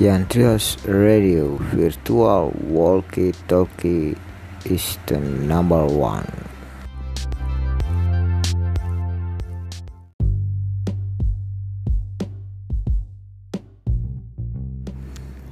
Yantrios 0.00 0.80
Radio 0.88 1.60
Virtual 1.76 2.48
Walkie 2.72 3.36
Talkie 3.44 4.16
is 4.64 4.96
the 5.04 5.20
number 5.20 5.84
one. 5.84 6.24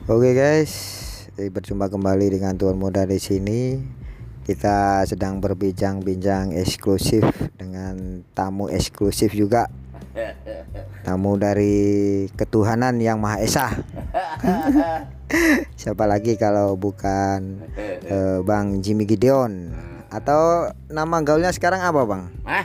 Oke 0.09 0.33
guys, 0.33 0.73
eh, 1.37 1.53
berjumpa 1.53 1.93
kembali 1.93 2.41
dengan 2.41 2.57
Tuan 2.57 2.81
Muda 2.81 3.05
di 3.05 3.21
sini. 3.21 3.77
Kita 4.49 5.05
sedang 5.05 5.45
berbincang-bincang 5.45 6.57
eksklusif 6.57 7.53
dengan 7.61 8.25
tamu 8.33 8.73
eksklusif 8.73 9.37
juga. 9.37 9.69
Tamu 11.05 11.41
dari 11.41 11.77
ketuhanan 12.35 13.01
yang 13.01 13.23
Maha 13.23 13.39
Esa. 13.41 13.67
Siapa 15.81 16.05
lagi 16.09 16.41
kalau 16.41 16.77
bukan 16.77 17.69
eh, 17.79 18.39
Bang 18.45 18.81
Jimmy 18.81 19.05
Gideon 19.05 19.73
atau 20.09 20.73
nama 20.89 21.21
gaulnya 21.21 21.53
sekarang 21.53 21.85
apa, 21.85 22.01
Bang? 22.05 22.33
Hah? 22.49 22.65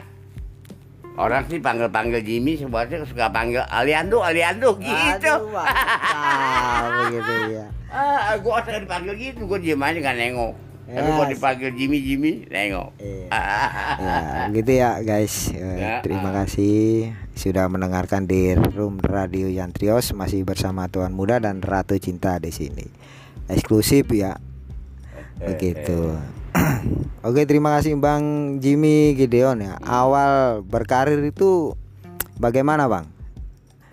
Orang 1.13 1.45
sih 1.45 1.61
panggil-panggil 1.61 2.25
Jimmy 2.25 2.57
sebenarnya 2.57 3.05
suka 3.05 3.29
panggil 3.29 3.61
Aliando, 3.69 4.25
Aliando 4.25 4.73
gitu. 4.81 5.53
Aduh, 5.53 6.89
begitu 7.05 7.33
ya. 7.53 7.65
Ah, 7.93 8.33
gua 8.41 8.57
asal 8.57 8.81
dipanggil 8.81 9.13
gitu, 9.21 9.45
gua 9.45 9.61
diem 9.61 9.77
aja 9.77 10.01
nggak 10.01 10.17
nengok. 10.17 10.53
Tapi 10.83 10.99
Ya. 10.99 11.15
kalau 11.15 11.27
dipanggil 11.31 11.69
Jimmy 11.73 11.99
Jimmy 12.03 12.31
nengok. 12.51 12.91
Iya. 12.99 13.27
Ah, 13.31 13.69
Ya, 13.97 14.19
gitu 14.51 14.71
ya 14.75 14.89
guys. 14.99 15.47
Eh, 15.49 15.79
Ya. 15.79 16.03
terima 16.03 16.35
kasih 16.35 17.09
sudah 17.33 17.71
mendengarkan 17.71 18.27
di 18.27 18.51
Room 18.51 18.99
Radio 18.99 19.47
Yantrios 19.47 20.11
masih 20.11 20.43
bersama 20.43 20.91
Tuan 20.91 21.15
Muda 21.15 21.39
dan 21.39 21.63
Ratu 21.63 21.95
Cinta 21.97 22.35
di 22.37 22.51
sini. 22.51 22.83
Eksklusif 23.47 24.11
ya. 24.11 24.35
Begitu. 25.39 26.19
Oke, 27.27 27.47
terima 27.47 27.79
kasih 27.79 27.95
Bang 27.97 28.57
Jimmy 28.59 29.15
Gideon 29.15 29.63
ya. 29.63 29.79
Awal 29.79 30.61
berkarir 30.61 31.23
itu 31.23 31.73
bagaimana, 32.35 32.91
Bang? 32.91 33.07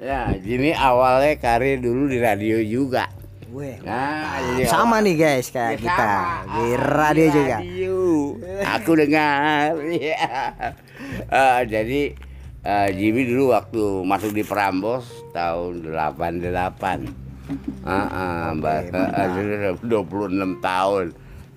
Ya, 0.00 0.32
Jimmy 0.34 0.72
awalnya 0.72 1.36
karir 1.38 1.78
dulu 1.78 2.08
di 2.08 2.18
radio 2.18 2.58
juga. 2.60 3.08
Weh, 3.50 3.82
Nah, 3.82 4.38
sama 4.64 5.00
nih 5.00 5.16
guys 5.16 5.50
kayak 5.50 5.74
Ya, 5.74 5.78
kita 5.80 5.94
sama. 5.96 6.46
di 6.46 6.64
Ah, 6.68 6.78
radio 6.78 7.24
di 7.24 7.32
juga. 7.32 7.56
radio. 7.56 7.98
Aku 8.70 8.90
dengar. 8.94 9.74
Iya. 9.82 10.16
Eh, 11.26 11.60
jadi 11.66 12.00
eh, 12.60 12.88
Jimmy 12.92 13.24
dulu 13.24 13.50
waktu 13.50 13.82
masuk 14.02 14.30
di 14.30 14.42
Prambos 14.42 15.02
tahun 15.30 15.82
88. 15.82 17.10
Heeh, 17.82 18.44
Mbak. 18.54 18.80
Eh, 18.86 19.10
eh, 19.10 19.74
26 19.80 20.30
tahun. 20.60 21.04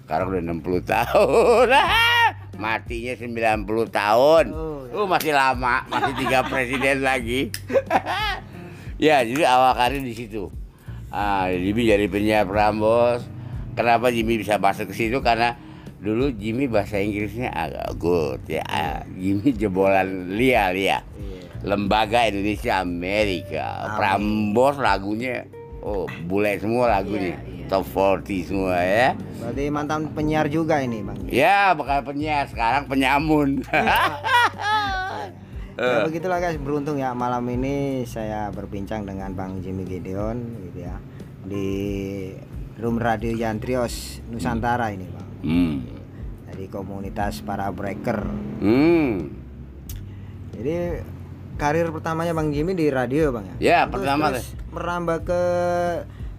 Sekarang 0.01 0.27
udah 0.27 0.41
60 0.41 0.81
tahun. 0.81 1.67
Matinya 2.63 3.13
90 3.15 3.85
tahun. 3.87 4.45
Oh, 4.49 4.71
Uh, 4.93 5.09
masih 5.09 5.33
lama, 5.33 5.81
masih 5.87 6.13
tiga 6.15 6.45
presiden 6.45 7.01
lagi. 7.01 7.49
ya, 9.01 9.25
jadi 9.25 9.41
awal 9.43 9.73
karir 9.73 9.99
di 9.99 10.13
situ. 10.13 10.53
Ah, 11.13 11.45
Jimmy 11.53 11.85
jadi 11.85 12.09
penyiar 12.09 12.49
Prambos. 12.49 13.21
Kenapa 13.77 14.09
Jimmy 14.09 14.41
bisa 14.41 14.57
masuk 14.57 14.89
ke 14.89 14.97
situ? 14.97 15.21
Karena 15.21 15.53
dulu 16.01 16.33
Jimmy 16.33 16.65
bahasa 16.65 16.97
Inggrisnya 16.97 17.53
agak 17.53 18.01
good 18.01 18.41
ya. 18.49 18.65
Ah, 18.65 19.05
Jimmy 19.13 19.53
jebolan 19.53 20.33
Lia 20.33 20.73
Lia. 20.73 21.05
Lembaga 21.61 22.25
Indonesia 22.25 22.81
Amerika. 22.81 23.85
Amin. 23.85 23.93
Prambos 23.93 24.75
lagunya 24.81 25.45
oh 25.83 26.09
bule 26.25 26.57
semua 26.57 26.89
lagunya. 26.89 27.37
Top 27.69 27.85
40 27.87 28.49
semua 28.49 28.75
ya. 28.81 29.15
Berarti 29.39 29.63
mantan 29.71 30.11
penyiar 30.11 30.51
juga 30.51 30.83
ini, 30.83 30.99
Bang. 30.99 31.15
Ya, 31.31 31.71
bakal 31.71 32.03
penyiar 32.03 32.49
sekarang 32.51 32.89
penyamun. 32.91 33.61
Ya 35.73 36.03
begitulah 36.03 36.37
guys, 36.37 36.55
beruntung 36.55 36.95
ya 36.95 37.11
malam 37.11 37.41
ini 37.47 38.05
saya 38.05 38.49
berbincang 38.49 39.03
dengan 39.03 39.33
Bang 39.33 39.59
Jimmy 39.59 39.83
Gideon 39.83 40.37
gitu 40.63 40.79
ya 40.81 40.95
di 41.43 41.67
Room 42.75 42.97
Radio 42.97 43.33
Yantrios 43.33 44.21
Nusantara 44.27 44.89
ini 44.89 45.05
Bang. 45.05 45.27
hmm. 45.41 45.75
Dari 46.45 46.65
komunitas 46.67 47.41
para 47.41 47.67
breaker. 47.69 48.21
Hmm. 48.61 49.33
Jadi 50.53 51.01
karir 51.55 51.89
pertamanya 51.89 52.31
Bang 52.31 52.49
Jimmy 52.49 52.73
di 52.73 52.87
radio 52.87 53.33
Bang 53.33 53.49
ya. 53.49 53.55
Ya, 53.57 53.79
Terus- 53.83 53.93
pertama 53.97 54.25
terus 54.29 54.47
merambah 54.69 55.17
ke 55.23 55.41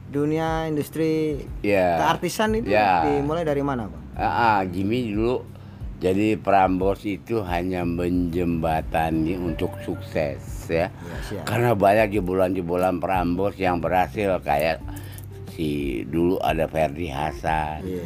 dunia 0.09 0.67
industri 0.67 1.43
Ya. 1.61 1.99
keartisan 1.99 2.55
itu 2.55 2.71
Ya. 2.71 3.03
dimulai 3.05 3.43
dari 3.43 3.61
mana 3.61 3.91
Bang? 3.91 4.03
Ah, 4.15 4.23
ah, 4.23 4.61
Jimmy 4.63 5.11
dulu 5.11 5.43
jadi 6.05 6.37
Prambos 6.37 7.01
itu 7.09 7.41
hanya 7.49 7.81
menjembatani 7.89 9.41
untuk 9.41 9.73
sukses 9.89 10.69
ya. 10.69 10.93
Iya, 10.93 11.17
siap. 11.25 11.45
Karena 11.49 11.73
banyak 11.73 12.13
jebolan-jebolan 12.21 13.01
Prambos 13.01 13.57
yang 13.57 13.81
berhasil 13.81 14.37
kayak 14.45 14.85
si 15.57 16.03
dulu 16.05 16.37
ada 16.45 16.69
Ferdi 16.69 17.09
Hasan, 17.09 17.89
Iya. 17.89 18.05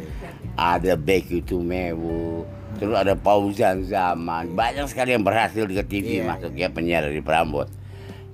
ada 0.55 0.93
Becky 0.95 1.43
Tumewu, 1.43 2.47
terus 2.79 2.95
ada 2.95 3.19
Fauzan 3.19 3.83
Zaman. 3.83 4.55
Banyak 4.55 4.87
sekali 4.87 5.19
yang 5.19 5.27
berhasil 5.27 5.67
di 5.67 5.75
TV 5.83 6.23
Iya, 6.23 6.31
masuk 6.31 6.55
ya 6.55 6.71
penyiar 6.71 7.03
dari 7.03 7.19
Prambos. 7.19 7.67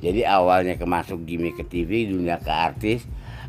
Jadi 0.05 0.21
awalnya 0.29 0.77
ke 0.77 0.85
masuk 0.85 1.25
Jimmy 1.25 1.57
ke 1.57 1.65
TV, 1.65 2.05
dunia 2.05 2.37
ke 2.37 2.53
artis. 2.53 3.01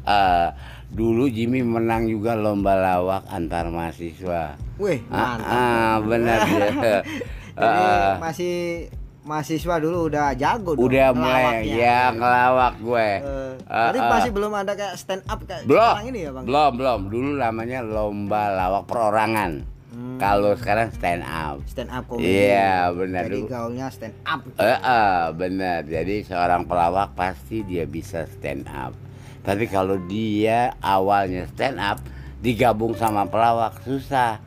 Eh, 0.07 0.47
dulu 0.89 1.27
Jimmy 1.27 1.61
menang 1.61 2.07
juga 2.07 2.33
lomba 2.33 2.73
lawak 2.73 3.27
antar 3.27 3.69
mahasiswa. 3.69 4.55
Wih, 4.77 5.03
Ah, 5.09 5.35
mantap. 5.35 5.51
ah, 5.53 5.95
benar 6.01 6.39
ya. 6.47 7.01
Jadi 7.53 7.83
Ah, 7.83 8.15
masih 8.17 8.55
mahasiswa 9.23 9.75
dulu 9.77 10.07
udah 10.07 10.31
jago 10.33 10.73
dong 10.73 10.87
udah 10.87 11.09
mulai 11.11 11.67
ya 11.67 12.11
ngelawak 12.11 12.75
gue. 12.79 13.11
Eh, 13.19 13.53
Ah, 13.67 13.91
Berarti 13.91 13.99
ah. 13.99 14.11
masih 14.13 14.31
belum 14.31 14.53
ada 14.55 14.73
kayak 14.73 14.95
stand 14.95 15.25
up 15.27 15.43
kayak 15.43 15.67
belum, 15.67 15.83
sekarang 15.91 16.09
ini 16.09 16.21
ya 16.21 16.31
bang? 16.31 16.45
belum, 16.45 16.73
belum. 16.77 17.01
Dulu 17.09 17.31
namanya 17.35 17.79
lomba 17.83 18.43
lawak 18.49 18.87
perorangan. 18.87 19.53
Hmm. 19.89 20.21
Kalau 20.21 20.53
sekarang 20.55 20.93
stand 20.93 21.25
up. 21.25 21.59
Stand 21.65 21.89
up 21.89 22.05
comedy. 22.05 22.29
Iya, 22.47 22.93
benar. 22.93 23.23
Jadi 23.25 23.41
Dulu- 23.41 23.49
gaulnya 23.49 23.87
stand 23.89 24.17
up. 24.23 24.41
Eh, 24.55 24.69
eh, 24.77 25.21
benar. 25.33 25.81
Jadi 25.83 26.15
seorang 26.23 26.63
pelawak 26.63 27.17
pasti 27.17 27.65
dia 27.65 27.83
bisa 27.83 28.29
stand 28.29 28.69
up. 28.69 28.93
Tapi 29.47 29.71
kalau 29.71 29.95
dia 30.11 30.75
awalnya 30.83 31.47
stand 31.55 31.79
up 31.79 32.03
digabung 32.43 32.99
sama 32.99 33.31
pelawak 33.31 33.79
susah. 33.87 34.43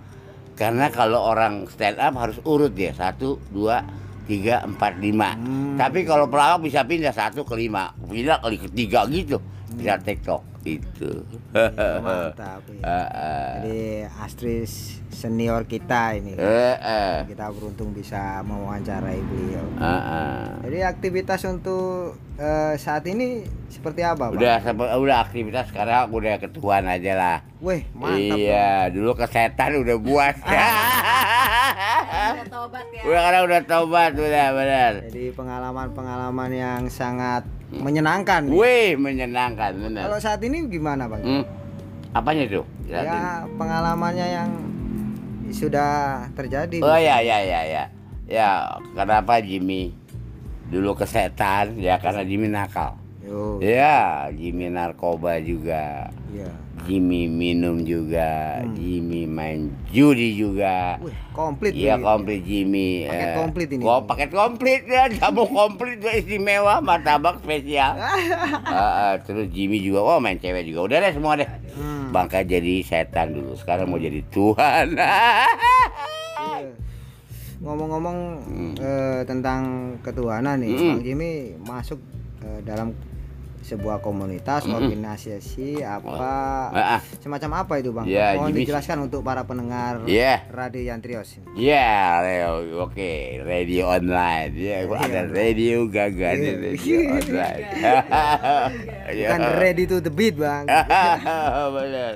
Karena 0.59 0.91
kalau 0.91 1.23
orang 1.23 1.71
stand 1.71 2.03
up 2.03 2.19
harus 2.19 2.35
urut 2.43 2.75
dia 2.75 2.91
satu, 2.91 3.39
dua, 3.47 3.79
tiga, 4.27 4.59
empat, 4.67 4.99
lima. 4.99 5.39
Hmm. 5.39 5.79
Tapi 5.79 6.03
kalau 6.03 6.27
pelawak 6.27 6.59
bisa 6.67 6.83
pindah 6.83 7.15
satu 7.15 7.47
ke 7.47 7.55
lima, 7.55 7.95
pindah 7.95 8.43
ke 8.43 8.67
ketiga 8.67 9.07
gitu. 9.07 9.39
Bisa 9.71 9.95
tiktok 10.03 10.48
itu. 10.77 11.25
Iya, 11.49 11.97
Mantap. 11.97 12.61
iya. 12.69 12.83
Eh, 12.85 13.07
eh. 13.25 13.49
Jadi 13.57 13.79
aktris 14.05 15.01
senior 15.09 15.65
kita 15.65 16.13
ini. 16.13 16.37
Eh, 16.37 16.75
eh. 16.77 17.15
Kita 17.25 17.49
beruntung 17.49 17.91
bisa 17.91 18.45
mewawancarai 18.45 19.17
beliau. 19.25 19.65
Eh, 19.81 19.85
eh. 19.89 20.43
Jadi 20.69 20.77
aktivitas 20.85 21.41
untuk 21.49 22.13
eh, 22.37 22.77
saat 22.77 23.01
ini 23.09 23.41
seperti 23.67 24.05
apa, 24.05 24.29
Bang? 24.29 24.37
Udah 24.37 24.61
udah 24.95 25.17
aktivitas 25.25 25.73
sekarang 25.73 26.13
udah 26.13 26.37
ketuaan 26.37 26.85
aja 26.85 27.13
lah. 27.17 27.37
Wih, 27.59 27.83
mantap. 27.91 28.37
iya, 28.39 28.87
dulu 28.87 29.17
kesetan 29.17 29.75
udah 29.81 29.97
buas. 29.99 30.37
Udah 32.09 32.45
tobat 32.49 32.85
ya. 32.91 33.01
udah 33.05 33.21
karena 33.21 33.39
udah 33.45 33.61
tobat 33.65 34.11
udah 34.13 34.47
benar. 34.53 34.91
Jadi 35.09 35.25
pengalaman-pengalaman 35.33 36.51
yang 36.51 36.81
sangat 36.89 37.45
menyenangkan. 37.71 38.49
Wih, 38.49 38.97
menyenangkan 38.97 39.77
benar. 39.77 40.09
Kalau 40.09 40.19
saat 40.19 40.41
ini 40.41 40.65
gimana, 40.65 41.05
Bang? 41.05 41.21
Hmm. 41.21 41.43
Apanya 42.13 42.49
tuh? 42.49 42.65
Ya, 42.89 43.45
pengalamannya 43.53 44.27
yang 44.33 44.49
sudah 45.53 46.25
terjadi. 46.33 46.81
Oh 46.81 46.97
ya 46.97 47.21
ya 47.21 47.37
ya 47.41 47.61
ya. 47.65 47.83
Ya, 48.29 48.49
kenapa 48.93 49.41
Jimmy 49.41 49.93
dulu 50.69 50.93
kesetan? 50.93 51.77
Ya 51.81 51.97
karena 51.97 52.21
Jimmy 52.21 52.49
nakal. 52.49 52.97
Yo. 53.25 53.61
Ya, 53.61 54.29
Jimmy 54.33 54.69
narkoba 54.73 55.37
juga. 55.41 56.09
Iya. 56.33 56.49
Jimmy 56.81 57.25
minum 57.25 57.81
juga, 57.81 58.59
Hmm. 58.59 58.73
Jimmy 58.73 59.23
main 59.23 59.59
judi 59.87 60.33
juga. 60.33 60.95
Wih, 60.99 61.11
komplit 61.31 61.71
Iya 61.71 61.97
komplit 61.97 62.41
Jimmy. 62.41 63.03
Paket 63.03 63.25
Eh, 63.25 63.35
komplit 63.35 63.67
ini. 63.69 63.81
Gua 63.81 63.97
paket 64.01 64.29
komplit 64.29 64.81
ya, 64.83 65.03
kamu 65.09 65.43
komplit 65.57 65.97
gua 65.97 66.13
istimewa, 66.13 66.73
martabak 66.79 67.39
spesial. 67.39 67.97
Ah, 68.69 69.11
ah, 69.11 69.13
terus 69.17 69.49
Jimmy 69.49 69.79
juga, 69.79 69.99
oh 70.01 70.17
main 70.17 70.35
cewek 70.35 70.63
juga. 70.63 70.79
Udah 70.85 70.97
deh 71.01 71.11
semua 71.11 71.33
deh. 71.33 71.49
Hmm. 71.73 72.09
Bangka 72.09 72.41
jadi 72.41 72.81
setan 72.81 73.31
dulu, 73.31 73.53
sekarang 73.53 73.87
mau 73.87 73.97
jadi 73.97 74.21
Tuhan. 74.25 74.95
Iya. 74.95 76.71
Ngomong-ngomong 77.59 78.17
Hmm. 78.41 78.73
eh, 78.77 79.21
tentang 79.23 79.61
ketuhanan 79.99 80.57
nih, 80.57 80.71
Hmm. 80.71 80.87
Bang 80.89 81.01
Jimmy 81.03 81.31
masuk 81.59 81.99
eh, 82.39 82.63
dalam 82.63 82.95
sebuah 83.61 83.99
komunitas, 83.99 84.63
Mm-mm. 84.63 84.79
organisasi 84.79 85.79
apa 85.79 86.09
Ah, 86.69 86.79
ah. 86.95 87.01
semacam 87.17 87.51
apa 87.59 87.73
itu 87.75 87.91
bang? 87.91 88.05
Ya, 88.05 88.33
Mohon 88.33 88.49
Jimmy. 88.49 88.59
dijelaskan 88.63 88.97
untuk 89.03 89.21
para 89.21 89.43
pendengar 89.43 90.01
Iya. 90.03 90.47
radio 90.49 90.81
Yantrios. 90.85 91.37
Ya, 91.53 92.17
Leo, 92.19 92.53
oke, 92.81 93.13
radio 93.41 93.91
online. 93.91 94.51
Ya, 94.53 94.83
gua 94.83 94.97
ada 94.99 95.21
radio 95.25 95.85
gagal 95.85 96.35
Iya. 96.35 96.53
radio 96.57 96.97
online. 97.17 97.63
Ya. 99.11 99.27
Bukan 99.27 99.41
ready 99.55 99.83
to 99.83 99.97
the 99.97 100.09
beat 100.09 100.33
bang. 100.35 100.65
Benar. 100.65 102.13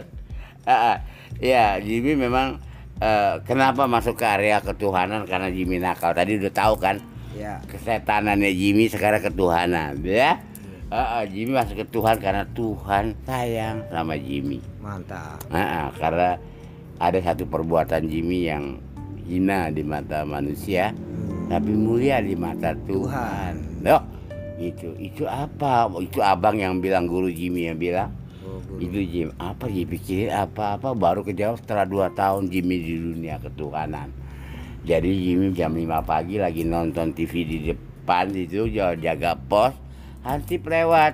Ah, 0.63 0.71
ah. 0.71 0.97
Ya, 1.37 1.75
Jimmy 1.77 2.15
memang 2.15 2.61
eh, 2.95 3.35
kenapa 3.43 3.83
masuk 3.83 4.15
ke 4.15 4.23
area 4.23 4.57
ketuhanan 4.59 5.25
karena 5.25 5.49
Jimmy 5.49 5.77
nakal. 5.77 6.13
Tadi 6.13 6.37
udah 6.37 6.49
tahu 6.49 6.77
kan 6.77 7.01
ya. 7.33 7.59
kesetanannya 7.65 8.47
Jimmy 8.49 8.87
sekarang 8.87 9.19
ketuhanan, 9.21 9.99
ya. 10.01 10.39
Ah, 10.93 11.25
Jimmy 11.25 11.57
masuk 11.57 11.81
ke 11.81 11.85
Tuhan 11.89 12.21
karena 12.21 12.45
Tuhan 12.53 13.17
sayang 13.25 13.81
sama 13.89 14.13
Jimmy. 14.13 14.61
Mantap. 14.77 15.41
Ah, 15.49 15.89
karena 15.97 16.37
ada 17.01 17.17
satu 17.17 17.49
perbuatan 17.49 18.05
Jimmy 18.05 18.45
yang 18.45 18.77
hina 19.25 19.73
di 19.73 19.81
mata 19.81 20.21
manusia, 20.21 20.93
tapi 21.49 21.73
mulia 21.73 22.21
di 22.21 22.37
mata 22.37 22.77
Tuhan. 22.85 23.81
Loh, 23.81 24.05
itu 24.61 24.93
itu 25.01 25.25
apa? 25.25 25.89
Itu 25.97 26.21
abang 26.21 26.61
yang 26.61 26.77
bilang 26.77 27.09
guru 27.09 27.33
Jimmy 27.33 27.73
yang 27.73 27.81
bilang. 27.81 28.13
Oh, 28.45 28.61
guru. 28.61 28.85
Itu 28.85 28.99
Jim, 29.09 29.33
apa 29.41 29.65
dia 29.65 29.89
pikirin 29.89 30.29
apa-apa 30.29 30.93
baru 30.93 31.25
kejawab 31.25 31.57
setelah 31.57 31.89
dua 31.89 32.13
tahun 32.13 32.53
Jimmy 32.53 32.77
di 32.77 32.93
dunia 33.01 33.41
ketuhanan. 33.41 34.13
Jadi 34.85 35.09
Jimmy 35.09 35.57
jam 35.57 35.73
5 35.73 36.05
pagi 36.05 36.37
lagi 36.37 36.61
nonton 36.67 37.17
TV 37.17 37.47
di 37.49 37.57
depan 37.71 38.29
itu 38.35 38.67
jaga 38.69 39.33
pos, 39.39 39.71
Hansip 40.23 40.63
lewat. 40.65 41.13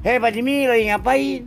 Hei 0.00 0.16
Pak 0.16 0.32
Jimmy 0.32 0.64
lagi 0.64 0.84
ngapain? 0.88 1.42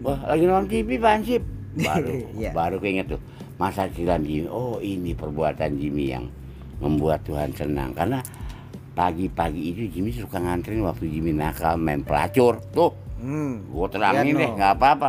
Wah 0.00 0.20
lagi 0.26 0.44
nonton 0.44 0.68
TV 0.68 0.96
Pak 0.96 1.12
Hansip. 1.14 1.42
Baru, 1.76 2.08
Iya. 2.40 2.50
baru 2.52 2.76
keinget 2.76 3.06
tuh 3.08 3.20
masa 3.56 3.88
silam 3.92 4.24
Jimmy. 4.24 4.48
Oh 4.48 4.80
ini 4.80 5.12
perbuatan 5.12 5.76
Jimmy 5.76 6.10
yang 6.10 6.28
membuat 6.80 7.20
Tuhan 7.22 7.52
senang 7.52 7.92
karena 7.92 8.24
pagi-pagi 8.90 9.62
itu 9.70 9.82
Jimmy 9.90 10.10
suka 10.10 10.40
nganterin 10.40 10.80
waktu 10.82 11.08
Jimmy 11.08 11.32
nakal 11.32 11.76
main 11.76 12.00
pelacur 12.00 12.58
tuh 12.72 12.92
Hmm. 13.20 13.68
Gue 13.68 13.84
terangin 13.92 14.32
Lihat, 14.32 14.40
deh, 14.40 14.48
no. 14.48 14.56
nggak 14.56 14.72
apa-apa. 14.80 15.08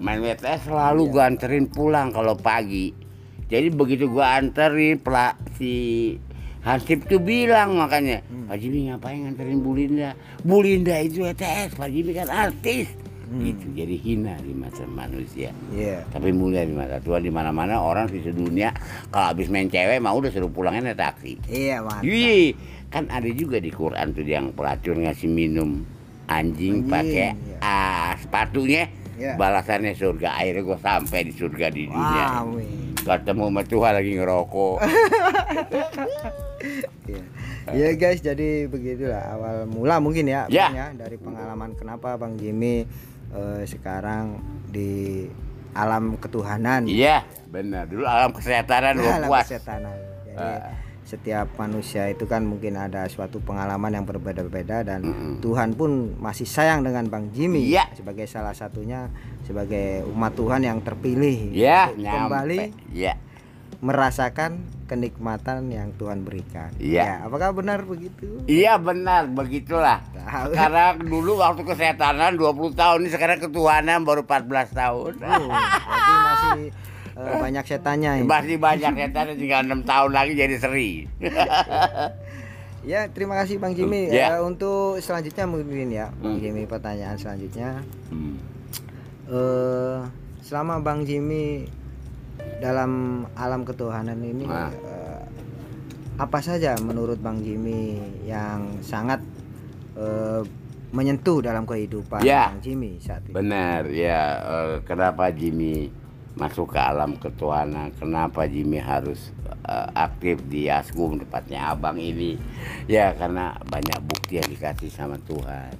Main 0.00 0.24
WTS 0.24 0.72
selalu 0.72 1.12
gue 1.12 1.20
anterin 1.20 1.68
pulang 1.68 2.08
kalau 2.08 2.32
pagi. 2.32 2.96
Jadi 3.44 3.68
begitu 3.68 4.08
gue 4.08 4.24
anterin, 4.24 4.96
pelak 4.96 5.36
si 5.60 6.16
Hansip 6.62 7.10
tuh 7.10 7.18
bilang 7.18 7.74
makanya, 7.74 8.22
Pak 8.46 8.56
Jimmy 8.62 8.86
ngapain 8.86 9.26
nganterin 9.26 9.58
Bu 9.66 9.74
Linda? 9.74 10.14
Bu 10.46 10.62
Linda 10.62 10.94
itu 11.02 11.26
WTS, 11.26 11.74
Pak 11.74 11.90
Jimmy 11.90 12.14
kan 12.14 12.30
artis. 12.30 12.86
Gitu, 13.32 13.64
jadi 13.72 13.96
hina 13.96 14.36
di 14.44 14.52
mata 14.52 14.84
manusia. 14.84 15.56
Iya. 15.72 16.04
Tapi 16.12 16.36
mulia 16.36 16.68
di 16.68 16.76
mata 16.76 17.00
Tuhan 17.00 17.24
di 17.24 17.32
mana-mana 17.32 17.80
orang 17.80 18.12
di 18.12 18.20
sedunia 18.20 18.76
kalau 19.08 19.32
habis 19.32 19.48
main 19.48 19.72
cewek 19.72 20.04
mau 20.04 20.20
udah 20.20 20.28
suruh 20.28 20.52
pulangnya 20.52 20.92
naik 20.92 21.00
taksi. 21.00 21.32
Iya 21.48 21.80
mantap. 21.80 22.04
Iya, 22.04 22.52
kan 22.92 23.08
ada 23.08 23.30
juga 23.32 23.56
di 23.56 23.72
Quran 23.72 24.12
tuh 24.12 24.28
yang 24.28 24.52
pelacur 24.52 25.00
ngasih 25.00 25.32
minum 25.32 25.80
anjing 26.28 26.84
Anjing, 26.84 26.92
pakai 26.92 27.28
iya. 27.32 27.56
ah, 27.64 28.12
sepatunya. 28.20 28.84
Iya. 29.16 29.40
Balasannya 29.40 29.96
surga. 29.96 30.28
Akhirnya 30.36 30.62
gue 30.68 30.78
sampai 30.84 31.20
di 31.24 31.32
surga 31.32 31.66
di 31.72 31.88
dunia. 31.88 32.24
Wow. 32.36 32.60
wih. 32.60 32.91
Ketemu 33.02 33.44
sama 33.46 33.62
Tuhan 33.64 33.92
lagi 33.92 34.12
ngerokok. 34.14 34.76
Iya. 37.02 37.24
Ya 37.72 37.88
guys, 37.94 38.20
jadi 38.20 38.66
begitulah 38.66 39.22
awal 39.28 39.66
mula 39.66 39.98
mungkin 39.98 40.26
ya, 40.26 40.46
Ya. 40.46 40.66
Bang, 40.68 40.74
ya 40.74 40.86
dari 40.96 41.16
pengalaman 41.16 41.74
kenapa 41.74 42.14
Bang 42.14 42.34
Jimmy 42.34 42.86
eh, 43.28 43.62
sekarang 43.64 44.38
di 44.68 45.26
alam 45.72 46.14
ketuhanan. 46.16 46.84
Iya, 46.84 47.22
benar. 47.48 47.86
Dulu 47.86 48.04
alam 48.04 48.30
kesehatan 48.30 48.98
gue 48.98 49.08
alam 49.08 49.26
puas. 49.26 49.46
kesetanan. 49.46 49.96
Jadi 50.24 50.38
Ah. 50.38 50.74
Setiap 51.12 51.52
manusia 51.54 52.08
itu 52.08 52.24
kan 52.24 52.40
mungkin 52.40 52.72
ada 52.74 53.04
suatu 53.04 53.36
pengalaman 53.38 53.92
yang 53.92 54.02
berbeda-beda 54.02 54.80
dan 54.80 55.00
Mm-mm. 55.02 55.32
Tuhan 55.38 55.72
pun 55.72 55.90
masih 56.16 56.44
sayang 56.44 56.80
dengan 56.80 57.04
Bang 57.06 57.28
Jimmy 57.30 57.68
Iya. 57.68 57.92
sebagai 57.92 58.24
salah 58.24 58.52
satunya 58.52 59.12
sebagai 59.42 60.08
umat 60.08 60.32
Tuhan 60.32 60.64
yang 60.64 60.80
terpilih 60.80 61.52
Iya, 61.52 61.80
untuk 61.86 62.00
nyampe. 62.00 62.16
kembali 62.16 62.58
Iya. 62.90 63.14
merasakan 63.78 64.50
kenikmatan 64.86 65.66
yang 65.66 65.90
Tuhan 65.92 66.22
berikan. 66.22 66.70
Iya. 66.78 67.02
Ya, 67.02 67.14
apakah 67.22 67.50
benar 67.50 67.82
begitu? 67.82 68.40
Iya 68.46 68.78
benar, 68.78 69.26
begitulah. 69.26 70.00
Tahu. 70.06 70.52
Sekarang 70.52 71.02
dulu 71.02 71.32
waktu 71.36 71.62
kesehatanan 71.62 72.36
20 72.36 72.72
tahun, 72.72 72.98
ini 73.00 73.10
sekarang 73.10 73.38
ketuhanan 73.38 74.00
baru 74.00 74.22
14 74.22 74.70
tahun. 74.70 75.12
Oh, 75.18 75.50
masih 75.50 76.70
eh, 77.14 77.36
banyak 77.38 77.64
setannya 77.64 78.10
ini. 78.18 78.26
Masih 78.26 78.56
banyak 78.56 78.92
ya, 78.92 79.06
tinggal 79.32 79.60
6 79.64 79.82
tahun 79.82 80.10
lagi 80.10 80.32
jadi 80.34 80.56
seri. 80.56 80.90
Ya, 82.82 83.06
terima 83.06 83.38
kasih 83.38 83.62
Bang 83.62 83.78
Jimmy. 83.78 84.10
Ya. 84.10 84.34
Eh, 84.34 84.42
untuk 84.42 84.98
selanjutnya 84.98 85.46
mungkin 85.46 85.86
ya, 85.86 86.10
Bang 86.18 86.34
Hmm. 86.34 86.42
Jimmy 86.42 86.66
pertanyaan 86.66 87.14
selanjutnya. 87.14 87.78
Hmm. 88.10 88.36
eh 89.24 90.02
selama 90.42 90.82
Bang 90.82 91.06
Jimmy 91.06 91.70
dalam 92.58 92.90
alam 93.32 93.62
ketuhanan 93.62 94.18
ini 94.18 94.42
Nah. 94.42 94.66
eh, 94.68 95.22
apa 96.18 96.42
saja 96.42 96.74
menurut 96.76 97.22
Bang 97.22 97.38
Jimmy 97.38 97.96
yang 98.26 98.82
sangat 98.82 99.22
eh, 99.94 100.42
menyentuh 100.90 101.38
dalam 101.38 101.62
kehidupan 101.62 102.20
Ya. 102.20 102.50
Bang 102.50 102.60
Jimmy 102.60 102.98
saat 102.98 103.22
ini? 103.24 103.32
Benar 103.32 103.86
ya 103.88 104.20
kenapa 104.82 105.30
Jimmy 105.30 105.86
masuk 106.32 106.72
ke 106.72 106.80
alam 106.80 107.16
ketuhanan 107.20 107.92
kenapa 107.96 108.48
Jimmy 108.48 108.80
harus 108.80 109.32
eh, 109.68 109.88
aktif 109.92 110.40
di 110.48 110.68
Askum 110.72 111.20
tepatnya 111.20 111.72
abang 111.72 112.00
ini 112.00 112.40
ya 112.88 113.12
karena 113.12 113.56
banyak 113.68 114.00
bukti 114.04 114.40
yang 114.40 114.48
dikasih 114.48 114.88
sama 114.88 115.20
Tuhan 115.28 115.76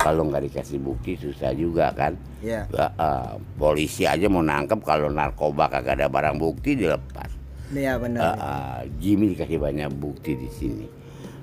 kalau 0.00 0.28
nggak 0.28 0.50
dikasih 0.50 0.80
bukti 0.80 1.16
susah 1.16 1.52
juga 1.52 1.92
kan 1.92 2.16
Ya. 2.44 2.68
Eh, 2.68 2.92
eh, 3.00 3.32
polisi 3.56 4.04
aja 4.04 4.28
mau 4.28 4.44
nangkep 4.44 4.84
kalau 4.84 5.08
narkoba 5.08 5.64
kagak 5.72 5.96
ada 5.96 6.12
barang 6.12 6.36
bukti 6.36 6.76
dilepas 6.76 7.32
Iya 7.72 7.96
benar. 7.96 8.20
Ah, 8.22 8.36
ah, 8.36 8.78
Jimmy 9.00 9.32
dikasih 9.32 9.56
banyak 9.58 9.88
bukti 9.96 10.36
di 10.36 10.46
sini. 10.52 10.86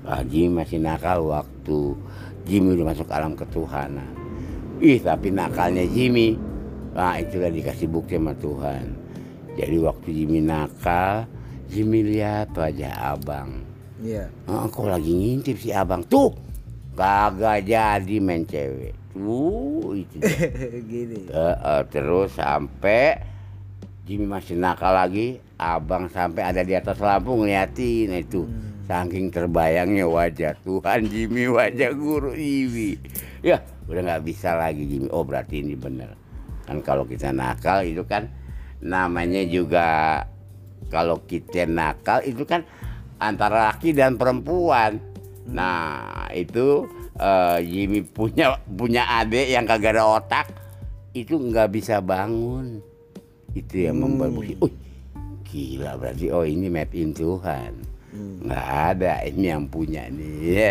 Ah, 0.06 0.22
Jimmy 0.22 0.62
masih 0.62 0.78
nakal 0.78 1.26
waktu 1.28 1.98
Jimmy 2.46 2.78
udah 2.78 2.94
masuk 2.94 3.08
alam 3.10 3.34
ketuhanan. 3.34 4.06
Ih, 4.82 4.98
tapi 4.98 5.30
nakalnya 5.30 5.82
Jimmy, 5.86 6.34
nah 6.92 7.16
itulah 7.16 7.48
dikasih 7.48 7.88
bukti 7.88 8.16
sama 8.16 8.36
Tuhan. 8.36 8.86
Jadi 9.52 9.76
waktu 9.84 10.08
Jimmy 10.12 10.40
nakal, 10.40 11.28
Jimmy 11.68 12.00
lihat 12.04 12.56
wajah 12.56 13.16
abang. 13.16 13.64
Iya. 14.00 14.32
Ah, 14.48 14.64
kok 14.66 14.88
lagi 14.88 15.12
ngintip 15.12 15.60
si 15.60 15.70
abang 15.70 16.02
tuh, 16.08 16.32
kagak 16.96 17.68
jadi 17.68 18.16
main 18.18 18.48
cewek. 18.48 18.96
Tuh, 19.12 19.92
itu. 19.92 20.16
Gini. 20.90 21.28
Eh, 21.28 21.56
eh, 21.56 21.82
terus 21.92 22.32
sampai 22.32 23.20
Jimmy 24.08 24.24
masih 24.24 24.56
nakal 24.56 24.96
lagi, 24.96 25.38
abang 25.60 26.08
sampai 26.08 26.48
ada 26.48 26.64
di 26.64 26.72
atas 26.72 26.96
lampu 26.98 27.36
ngeliatin 27.36 28.10
itu. 28.16 28.48
Saking 28.88 29.30
terbayangnya 29.30 30.10
wajah 30.10 30.58
Tuhan 30.64 31.06
Jimmy, 31.06 31.46
wajah 31.46 31.94
guru 31.94 32.34
Jimmy. 32.34 32.98
Ya, 33.44 33.62
udah 33.86 34.00
nggak 34.00 34.24
bisa 34.26 34.58
lagi 34.58 34.88
Jimmy. 34.88 35.06
Oh 35.12 35.22
berarti 35.22 35.62
ini 35.62 35.78
bener. 35.78 36.21
Kan 36.66 36.78
kalau 36.80 37.04
kita 37.06 37.34
nakal 37.34 37.82
itu 37.82 38.02
kan 38.06 38.30
namanya 38.82 39.42
juga 39.46 40.20
kalau 40.90 41.22
kita 41.24 41.64
nakal 41.64 42.20
itu 42.26 42.42
kan 42.42 42.66
antara 43.22 43.72
laki 43.72 43.94
dan 43.94 44.18
perempuan. 44.18 44.98
Nah 45.46 46.28
itu 46.34 46.86
eh, 47.18 47.58
Jimmy 47.62 48.02
punya 48.02 48.58
punya 48.66 49.06
adik 49.22 49.46
yang 49.50 49.64
kagak 49.66 49.98
ada 49.98 50.04
otak 50.06 50.46
itu 51.14 51.38
nggak 51.38 51.70
bisa 51.72 52.02
bangun. 52.02 52.82
Itu 53.52 53.88
yang 53.88 54.00
membuat 54.00 54.32
bukti. 54.32 54.54
Oh 54.58 54.72
gila 55.44 56.00
berarti 56.00 56.26
oh 56.32 56.44
ini 56.46 56.66
made 56.72 56.96
in 56.96 57.12
Tuhan. 57.12 57.72
Nggak 58.44 58.68
ada 58.96 59.24
ini 59.24 59.44
yang 59.48 59.64
punya 59.68 60.08
nih. 60.08 60.36
ya. 60.42 60.70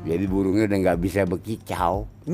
Jadi 0.00 0.24
burungnya 0.24 0.64
udah 0.64 0.78
nggak 0.80 0.98
bisa 1.00 1.28
bekicau. 1.28 2.08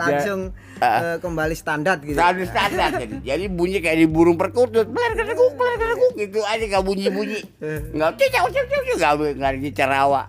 Langsung 0.00 0.56
eh, 0.80 1.16
kembali 1.20 1.52
standar 1.52 2.00
gitu. 2.00 2.16
Selalu 2.16 2.48
standar 2.48 2.96
jadi. 2.96 3.16
Jadi 3.20 3.44
bunyi 3.52 3.84
kayak 3.84 3.98
di 4.00 4.08
burung 4.08 4.40
perkutut, 4.40 4.88
beler 4.88 5.12
kedekuk, 5.12 5.52
beler 5.52 5.76
kedekuk 5.76 6.12
gitu 6.16 6.40
aja 6.48 6.64
nggak 6.64 6.84
bunyi 6.84 7.12
bunyi, 7.12 7.40
nggak 7.92 8.16
cicau 8.16 8.48
cicau 8.48 8.80
cicau 8.88 8.96
nggak 8.96 9.36
nggak 9.36 9.50
ada 9.52 9.70
cerawa. 9.76 10.22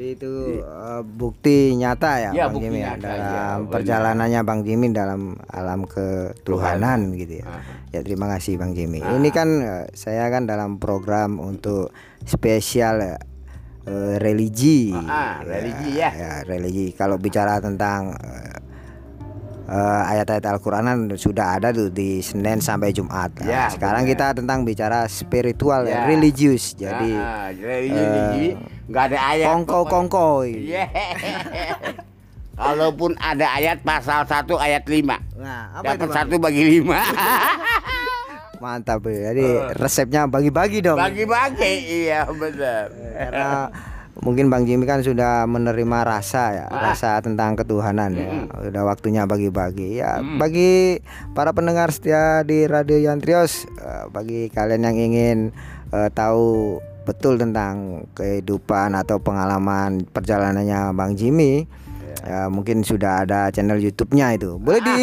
Jadi 0.00 0.16
itu 0.16 0.64
eh, 0.64 1.02
bukti 1.04 1.76
nyata 1.76 2.12
ya, 2.16 2.30
Ya, 2.32 2.48
Bang 2.48 2.56
bukti 2.56 2.72
Jimmy 2.72 2.80
ya, 2.80 2.96
nyata, 2.96 3.04
dalam 3.04 3.20
ya, 3.20 3.68
perjalanannya 3.68 4.40
Bang 4.48 4.60
Jimmy 4.64 4.86
dalam 4.96 5.36
alam 5.44 5.84
ketuhanan 5.84 7.12
gitu 7.20 7.44
ya. 7.44 7.44
Ah. 7.44 7.60
Ya 7.92 8.00
terima 8.00 8.24
kasih 8.32 8.56
Bang 8.56 8.72
Jimmy. 8.72 9.04
Ini 9.04 9.28
kan 9.28 9.48
eh, 9.60 9.84
saya 9.92 10.32
kan 10.32 10.48
dalam 10.48 10.80
program 10.80 11.36
untuk 11.36 11.92
spesial 12.24 13.04
eh, 13.04 13.20
religi. 14.16 14.96
Ah, 14.96 15.44
religi 15.44 16.00
ya. 16.00 16.16
ya 16.16 16.32
religi. 16.48 16.96
Kalau 16.96 17.20
bicara 17.20 17.60
tentang 17.60 18.16
eh, 18.16 18.56
eh, 19.70 20.02
ayat-ayat 20.10 20.44
Al-Quranan 20.48 20.96
sudah 21.14 21.54
ada 21.54 21.70
tuh 21.70 21.86
di 21.88 22.18
Senin 22.18 22.58
sampai 22.58 22.90
Jumat. 22.90 23.30
Nah, 23.38 23.46
Ya, 23.46 23.62
sekarang 23.68 24.02
kita 24.02 24.34
tentang 24.34 24.62
bicara 24.62 25.06
spiritual 25.06 25.86
Ya. 25.86 26.04
religius. 26.04 26.74
Jadi 26.74 27.14
Ah, 27.14 27.48
religi, 27.48 27.94
religi 27.94 28.46
nggak 28.86 29.04
ada 29.06 29.18
ayat. 29.30 29.46
kongko-kongko. 29.48 30.28
Iya. 30.44 30.84
Kalaupun 32.60 33.16
ada 33.16 33.56
ayat 33.56 33.80
pasal 33.80 34.20
1 34.22 34.52
ayat 34.60 34.84
5 34.84 35.16
Nah, 35.40 35.80
Dapat 35.80 36.12
satu 36.12 36.36
bagi 36.36 36.60
lima 36.60 37.00
Mantap 38.62 39.00
ya. 39.08 39.32
Jadi 39.32 39.44
resepnya 39.80 40.28
bagi-bagi 40.28 40.84
dong. 40.84 41.00
Bagi-bagi 41.00 41.72
Iya 42.04 42.28
benar 42.28 42.92
Karena 42.92 43.72
mungkin 44.20 44.48
Bang 44.48 44.64
Jimmy 44.64 44.84
kan 44.84 45.00
sudah 45.00 45.44
menerima 45.44 45.98
rasa 46.02 46.42
ya, 46.52 46.66
Ah. 46.68 46.92
rasa 46.92 47.20
tentang 47.20 47.56
ketuhanan 47.56 48.12
ya. 48.12 48.28
Mm. 48.46 48.68
Udah 48.68 48.82
waktunya 48.84 49.24
bagi-bagi. 49.24 49.98
Ya, 49.98 50.20
Mm. 50.20 50.36
bagi 50.36 51.00
para 51.32 51.50
pendengar 51.50 51.88
setia 51.88 52.44
di 52.44 52.64
Radio 52.64 52.96
Yantrios, 52.96 53.64
eh, 53.66 54.04
bagi 54.08 54.48
kalian 54.48 54.84
yang 54.84 54.96
ingin 54.96 55.38
eh, 55.90 56.06
tahu 56.06 56.78
betul 57.02 57.34
tentang 57.34 58.06
kehidupan 58.14 58.94
atau 58.94 59.18
pengalaman 59.18 60.06
perjalanannya 60.06 60.94
Bang 60.94 61.18
Jimmy, 61.18 61.66
ya, 62.22 62.46
mungkin 62.46 62.86
sudah 62.86 63.26
ada 63.26 63.50
channel 63.50 63.82
YouTube-nya 63.82 64.38
itu. 64.38 64.54
Boleh 64.60 64.78
di 64.84 65.00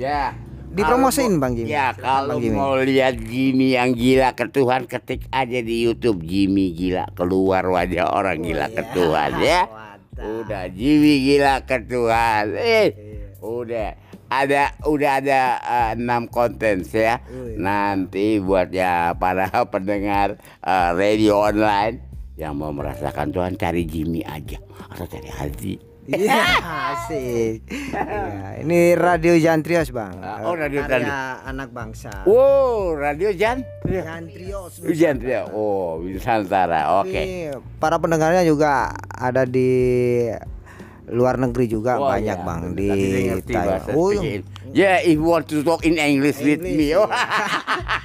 Ya 0.00 0.32
dipromosin 0.76 1.40
Bang 1.40 1.56
Jimmy. 1.56 1.72
Ya 1.72 1.96
kalau 1.96 2.36
Bang 2.36 2.44
Jimmy. 2.44 2.56
mau 2.60 2.76
lihat 2.76 3.16
Jimmy 3.16 3.74
yang 3.74 3.96
gila 3.96 4.36
ke 4.36 4.44
Tuhan 4.52 4.84
Ketik 4.84 5.24
aja 5.32 5.58
di 5.64 5.88
Youtube 5.88 6.20
Jimmy 6.20 6.76
gila. 6.76 7.08
Keluar 7.16 7.64
wajah 7.64 8.12
orang 8.12 8.44
gila 8.44 8.68
ke 8.68 8.84
Tuhan 8.92 9.30
ya. 9.40 9.64
Udah 10.20 10.68
Jimmy 10.68 11.24
gila 11.24 11.64
ke 11.64 11.76
Tuhan. 11.88 12.44
Eh 12.60 12.88
udah. 13.40 14.04
Ada 14.26 14.74
udah 14.90 15.22
ada 15.22 15.40
eh, 15.62 15.90
enam 15.94 16.26
konten 16.26 16.82
ya. 16.82 17.22
Nanti 17.56 18.42
buat 18.42 18.74
ya 18.74 19.14
para 19.16 19.48
pendengar 19.72 20.36
eh, 20.60 20.90
radio 20.92 21.46
online 21.46 22.02
yang 22.36 22.58
mau 22.58 22.68
merasakan 22.74 23.32
Tuhan 23.32 23.54
cari 23.56 23.86
Jimmy 23.88 24.20
aja. 24.26 24.60
Atau 24.92 25.06
cari 25.08 25.30
Haji 25.30 25.85
Iya, 26.06 26.38
asik. 26.94 27.66
Iya, 27.66 28.62
ini 28.62 28.94
Radio 28.94 29.34
Jantrios, 29.34 29.90
Bang. 29.90 30.22
Ah, 30.22 30.46
oh, 30.46 30.54
Radio 30.54 30.86
Karya 30.86 31.42
anak 31.42 31.74
bangsa. 31.74 32.22
Wow 32.22 32.94
radio 32.94 33.34
Jan 33.34 33.66
Jantrios. 33.82 34.78
Ya. 34.86 35.50
Oh, 35.50 35.98
Nusantara. 35.98 37.02
Oke. 37.02 37.10
Ini 37.18 37.58
para 37.82 37.98
pendengarnya 37.98 38.46
juga 38.46 38.94
ada 39.10 39.42
di 39.42 39.70
luar 41.06 41.38
negeri 41.38 41.70
juga 41.70 42.02
Wah, 42.02 42.18
banyak, 42.18 42.38
ya, 42.38 42.42
Bang, 42.42 42.74
di 42.74 42.90
bahasa 43.46 43.94
Oh. 43.94 44.10
Yeah, 44.74 44.98
if 45.06 45.14
you 45.14 45.22
want 45.22 45.46
to 45.54 45.62
talk 45.62 45.86
in 45.86 46.02
English, 46.02 46.42
with 46.42 46.58
me. 46.58 46.74
English, 46.74 46.98
Oh. 46.98 47.06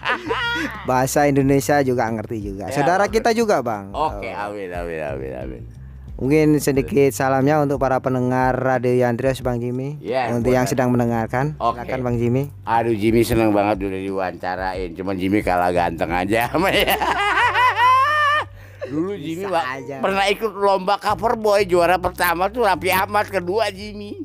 bahasa 0.89 1.25
Indonesia 1.25 1.81
juga 1.81 2.05
ngerti 2.13 2.37
juga. 2.53 2.69
Ya, 2.69 2.73
Saudara 2.77 3.09
Bang. 3.09 3.13
kita 3.13 3.33
juga, 3.33 3.65
Bang. 3.65 3.89
Oke, 3.89 4.29
Oh, 4.29 4.45
amin, 4.53 4.69
amin, 4.69 4.99
amin, 5.01 5.31
amin. 5.33 5.80
Mungkin 6.21 6.61
sedikit 6.61 7.09
salamnya 7.17 7.65
untuk 7.65 7.81
para 7.81 7.97
pendengar 7.97 8.53
Radio 8.53 8.93
Jantrios, 8.93 9.41
Bang 9.41 9.57
Jimmy. 9.57 9.97
Ya, 10.05 10.29
untuk 10.29 10.53
yang 10.53 10.69
sedang 10.69 10.93
mendengarkan. 10.93 11.57
Oke. 11.57 11.81
Silakan 11.81 12.01
Bang 12.05 12.15
Jimmy. 12.21 12.53
Aduh, 12.61 12.93
Jimmy 12.93 13.25
seneng 13.25 13.49
banget 13.49 13.89
udah 13.89 14.01
diwawancarain. 14.05 14.93
Cuman 14.93 15.17
Jimmy 15.17 15.41
kalah 15.41 15.73
ganteng 15.73 16.13
aja 16.13 16.45
ya. 16.45 16.53
Dulu 18.91 19.17
Jimmy 19.17 19.47
Bisa 19.47 19.55
Pak, 19.55 19.65
aja. 19.65 19.95
pernah 20.03 20.25
ikut 20.27 20.51
lomba 20.51 20.99
cover 20.99 21.39
boy 21.39 21.63
juara 21.63 21.95
pertama 21.95 22.51
tuh 22.51 22.69
Rapi 22.69 22.91
Ahmad 22.91 23.25
kedua 23.31 23.73
Jimmy. 23.73 24.19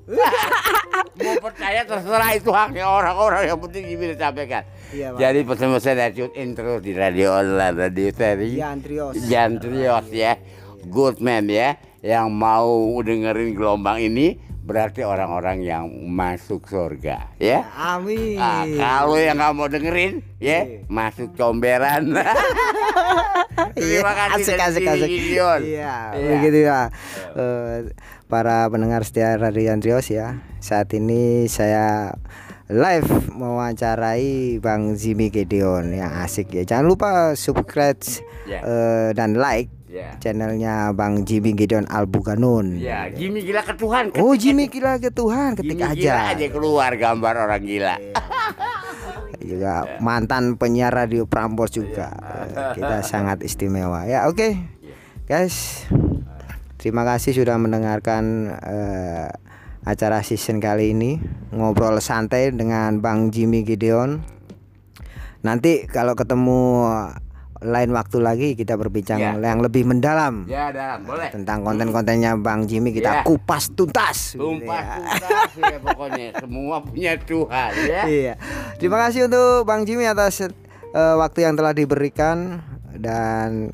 Mau 1.23 1.39
percaya 1.41 1.81
terserah 1.87 2.37
itu 2.37 2.53
haknya 2.53 2.85
orang-orang 2.85 3.49
yang 3.49 3.57
penting 3.63 3.89
Jimmy 3.89 4.13
disampaikan. 4.13 4.69
Iya, 4.93 5.15
Bang. 5.15 5.21
Jadi 5.23 5.39
pesan-pesan 5.49 5.95
dari 5.97 6.13
tune 6.13 6.35
in 6.37 6.53
terus 6.53 6.85
di 6.85 6.93
radio 6.93 7.41
online, 7.41 7.75
radio 7.79 8.09
seri. 8.13 8.53
Jantrios. 8.59 9.15
Jantrios 9.25 10.07
ya, 10.13 10.37
good 10.87 11.19
man 11.19 11.47
ya, 11.47 11.75
yang 12.01 12.31
mau 12.31 12.71
dengerin 12.99 13.53
gelombang 13.53 14.01
ini 14.03 14.37
berarti 14.67 15.07
orang-orang 15.07 15.63
yang 15.63 15.87
masuk 16.11 16.67
surga 16.67 17.31
ya. 17.39 17.63
Amin. 17.73 18.35
Ah, 18.35 18.67
kalau 18.67 19.15
yang 19.15 19.39
nggak 19.39 19.55
mau 19.55 19.67
dengerin 19.67 20.27
ya 20.43 20.67
Iya. 20.67 20.83
masuk 20.91 21.35
comberan. 21.35 22.11
Terima 23.79 24.13
kasih 24.13 24.59
asik, 24.59 24.59
asik, 24.59 24.85
asik. 24.85 25.09
Iya, 25.09 25.51
Iya. 25.63 25.95
begitu 26.13 26.59
ya. 26.67 26.81
Para 28.27 28.67
pendengar 28.67 29.07
setia 29.07 29.39
Radio 29.39 29.71
Andrios 29.71 30.11
ya. 30.11 30.43
Saat 30.59 30.91
ini 30.93 31.47
saya 31.47 32.11
live 32.67 33.07
mewawancarai 33.31 34.59
Bang 34.59 34.99
Jimmy 34.99 35.31
Gedeon 35.31 35.95
yang 35.95 36.11
asik 36.19 36.51
ya. 36.51 36.67
Jangan 36.67 36.87
lupa 36.87 37.11
subscribe 37.39 38.03
Ya. 38.51 38.61
eh, 38.63 39.09
dan 39.15 39.39
like 39.39 39.71
Ya. 39.97 40.13
channelnya 40.21 40.93
Bang 40.93 41.25
Jimmy 41.25 41.57
Gedeon 41.57 41.89
Albuganon. 41.89 42.77
Ya, 42.77 43.09
Jimmy 43.09 43.41
gila 43.41 43.65
ke 43.65 43.73
Tuhan. 43.73 44.13
Oh 44.21 44.37
Jimmy 44.37 44.69
gila 44.69 45.01
ke 45.01 45.09
Tuhan 45.09 45.57
ketik 45.57 45.81
Jimmy 45.81 45.89
aja. 45.89 45.97
gila 45.97 46.23
aja 46.37 46.47
keluar 46.53 46.91
gambar 46.93 47.35
orang 47.49 47.63
gila. 47.65 47.97
juga 49.41 49.89
mantan 50.07 50.61
penyiar 50.61 50.93
radio 50.93 51.25
Prambors 51.25 51.73
juga 51.73 52.13
Iya. 52.13 52.73
Eh, 52.73 52.73
kita 52.77 52.97
sangat 53.05 53.41
istimewa 53.43 54.05
ya 54.05 54.27
oke 54.29 54.59
guys 55.25 55.87
terima 56.77 57.03
kasih 57.05 57.35
sudah 57.37 57.57
mendengarkan 57.57 58.55
eh, 58.59 59.29
acara 59.87 60.23
season 60.27 60.59
kali 60.59 60.93
ini 60.97 61.23
ngobrol 61.55 61.99
santai 62.03 62.51
dengan 62.51 62.99
Bang 62.99 63.31
Jimmy 63.31 63.63
Gideon 63.63 64.23
nanti 65.47 65.87
kalau 65.87 66.19
ketemu 66.19 66.83
lain 67.59 67.91
waktu 67.91 68.19
lagi 68.19 68.49
kita 68.53 68.75
berbincang 68.75 69.17
Ya. 69.17 69.33
yang 69.33 69.61
lebih 69.61 69.85
mendalam 69.85 70.45
Ya, 70.45 70.69
dalam 70.69 71.05
boleh. 71.05 71.33
tentang 71.33 71.63
konten-kontennya 71.63 72.37
Bang 72.37 72.65
Jimmy 72.65 72.93
kita 72.93 73.21
Ya. 73.21 73.23
kupas 73.23 73.73
tuntas 73.73 74.35
gitu 74.35 74.61
ya. 74.61 75.01
tuntas 75.01 75.51
ya 75.57 75.79
pokoknya 75.81 76.27
semua 76.37 76.77
punya 76.81 77.13
Tuhan 77.17 77.71
ya. 77.85 78.03
Iya. 78.05 78.35
Terima 78.77 79.01
kasih 79.01 79.27
untuk 79.27 79.65
Bang 79.65 79.85
Jimmy 79.85 80.05
atas 80.05 80.43
eh, 80.43 80.51
waktu 80.95 81.45
yang 81.45 81.55
telah 81.55 81.73
diberikan 81.73 82.61
dan 82.93 83.73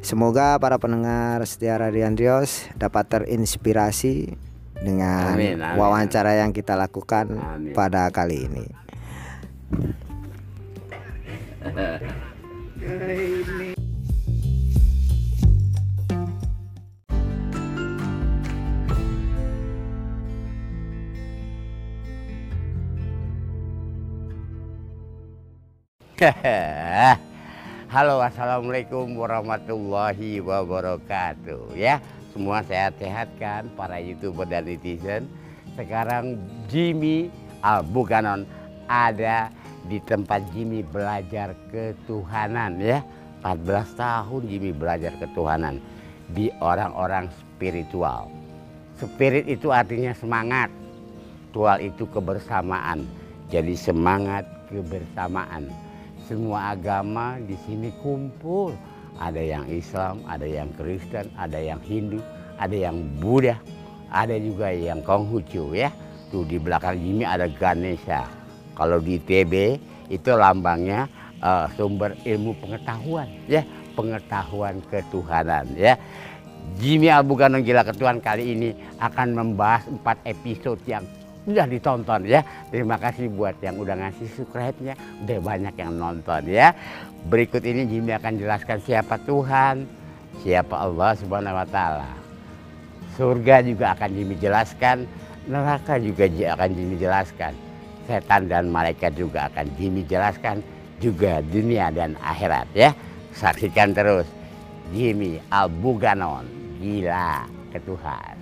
semoga 0.00 0.56
para 0.56 0.76
pendengar 0.76 1.40
setia 1.44 1.76
Radio 1.76 2.04
Andrios 2.04 2.68
dapat 2.74 3.08
terinspirasi 3.08 4.36
dengan 4.76 5.32
Amin, 5.32 5.56
amin. 5.56 5.76
wawancara 5.76 6.36
yang 6.36 6.52
kita 6.52 6.76
lakukan 6.76 7.32
Amin. 7.32 7.72
pada 7.72 8.12
kali 8.12 8.44
ini. 8.44 8.64
Halo 27.90 28.22
assalamualaikum 28.22 29.18
warahmatullahi 29.18 30.38
wabarakatuh 30.38 31.74
ya. 31.74 31.98
Semua 32.30 32.62
sehat-sehat 32.62 33.34
kan 33.42 33.66
para 33.74 33.98
youtuber 33.98 34.46
dan 34.46 34.62
netizen? 34.62 35.26
Sekarang 35.74 36.38
Jimmy 36.70 37.34
Albuganon 37.66 38.46
ada 38.86 39.50
di 39.86 40.02
tempat 40.02 40.42
Jimmy 40.52 40.82
belajar 40.82 41.54
ketuhanan 41.70 42.78
ya 42.82 43.00
14 43.42 43.96
tahun 43.96 44.42
Jimmy 44.50 44.70
belajar 44.74 45.14
ketuhanan 45.18 45.78
di 46.30 46.50
orang-orang 46.58 47.30
spiritual 47.32 48.26
spirit 48.98 49.46
itu 49.46 49.70
artinya 49.70 50.10
semangat 50.12 50.68
Tual 51.56 51.80
itu 51.80 52.04
kebersamaan. 52.12 53.08
Jadi 53.48 53.72
semangat 53.80 54.44
kebersamaan. 54.68 55.72
Semua 56.28 56.76
agama 56.76 57.40
di 57.40 57.56
sini 57.64 57.88
kumpul. 58.04 58.76
Ada 59.16 59.40
yang 59.40 59.64
Islam, 59.72 60.20
ada 60.28 60.44
yang 60.44 60.68
Kristen, 60.76 61.32
ada 61.40 61.56
yang 61.56 61.80
Hindu, 61.80 62.20
ada 62.60 62.76
yang 62.76 63.00
Buddha, 63.16 63.56
ada 64.12 64.36
juga 64.36 64.68
yang 64.68 65.00
Konghucu 65.00 65.72
ya. 65.72 65.88
Tuh 66.28 66.44
di 66.44 66.60
belakang 66.60 67.00
Jimmy 67.00 67.24
ada 67.24 67.48
Ganesha. 67.48 68.28
Kalau 68.76 69.00
di 69.00 69.16
TB 69.16 69.52
itu 70.12 70.30
lambangnya 70.36 71.08
eh, 71.40 71.66
sumber 71.74 72.14
ilmu 72.22 72.54
pengetahuan 72.60 73.26
ya, 73.48 73.64
pengetahuan 73.96 74.78
ketuhanan 74.92 75.66
ya. 75.74 75.96
Jimmy 76.76 77.08
Albuganon 77.08 77.62
Gila 77.62 77.86
Ketuhan 77.86 78.18
kali 78.20 78.52
ini 78.52 78.68
akan 79.00 79.32
membahas 79.32 79.86
empat 79.88 80.18
episode 80.26 80.82
yang 80.84 81.06
sudah 81.46 81.64
ditonton 81.64 82.26
ya. 82.26 82.42
Terima 82.74 82.98
kasih 82.98 83.30
buat 83.30 83.54
yang 83.62 83.78
udah 83.78 83.94
ngasih 83.94 84.26
subscribe-nya, 84.34 84.98
udah 85.24 85.38
banyak 85.40 85.74
yang 85.78 85.94
nonton 85.94 86.42
ya. 86.50 86.74
Berikut 87.30 87.62
ini 87.62 87.86
Jimmy 87.86 88.12
akan 88.18 88.34
jelaskan 88.36 88.82
siapa 88.82 89.16
Tuhan, 89.22 89.86
siapa 90.42 90.74
Allah 90.74 91.14
Subhanahu 91.14 91.54
wa 91.54 91.66
taala. 91.70 92.10
Surga 93.14 93.64
juga 93.64 93.94
akan 93.96 94.10
Jimmy 94.12 94.34
jelaskan, 94.36 95.06
neraka 95.46 95.96
juga 96.02 96.26
akan 96.28 96.68
Jimmy 96.74 97.00
jelaskan. 97.00 97.65
Setan 98.06 98.46
dan 98.46 98.70
malaikat 98.70 99.18
juga 99.18 99.50
akan 99.50 99.66
Jimmy 99.74 100.06
jelaskan, 100.06 100.62
juga 101.02 101.42
dunia 101.42 101.90
dan 101.90 102.14
akhirat 102.22 102.70
ya. 102.72 102.94
Saksikan 103.34 103.92
terus 103.92 104.24
Jimmy 104.94 105.42
Albuganon, 105.50 106.46
gila 106.78 107.44
ke 107.74 107.78
Tuhan. 107.82 108.34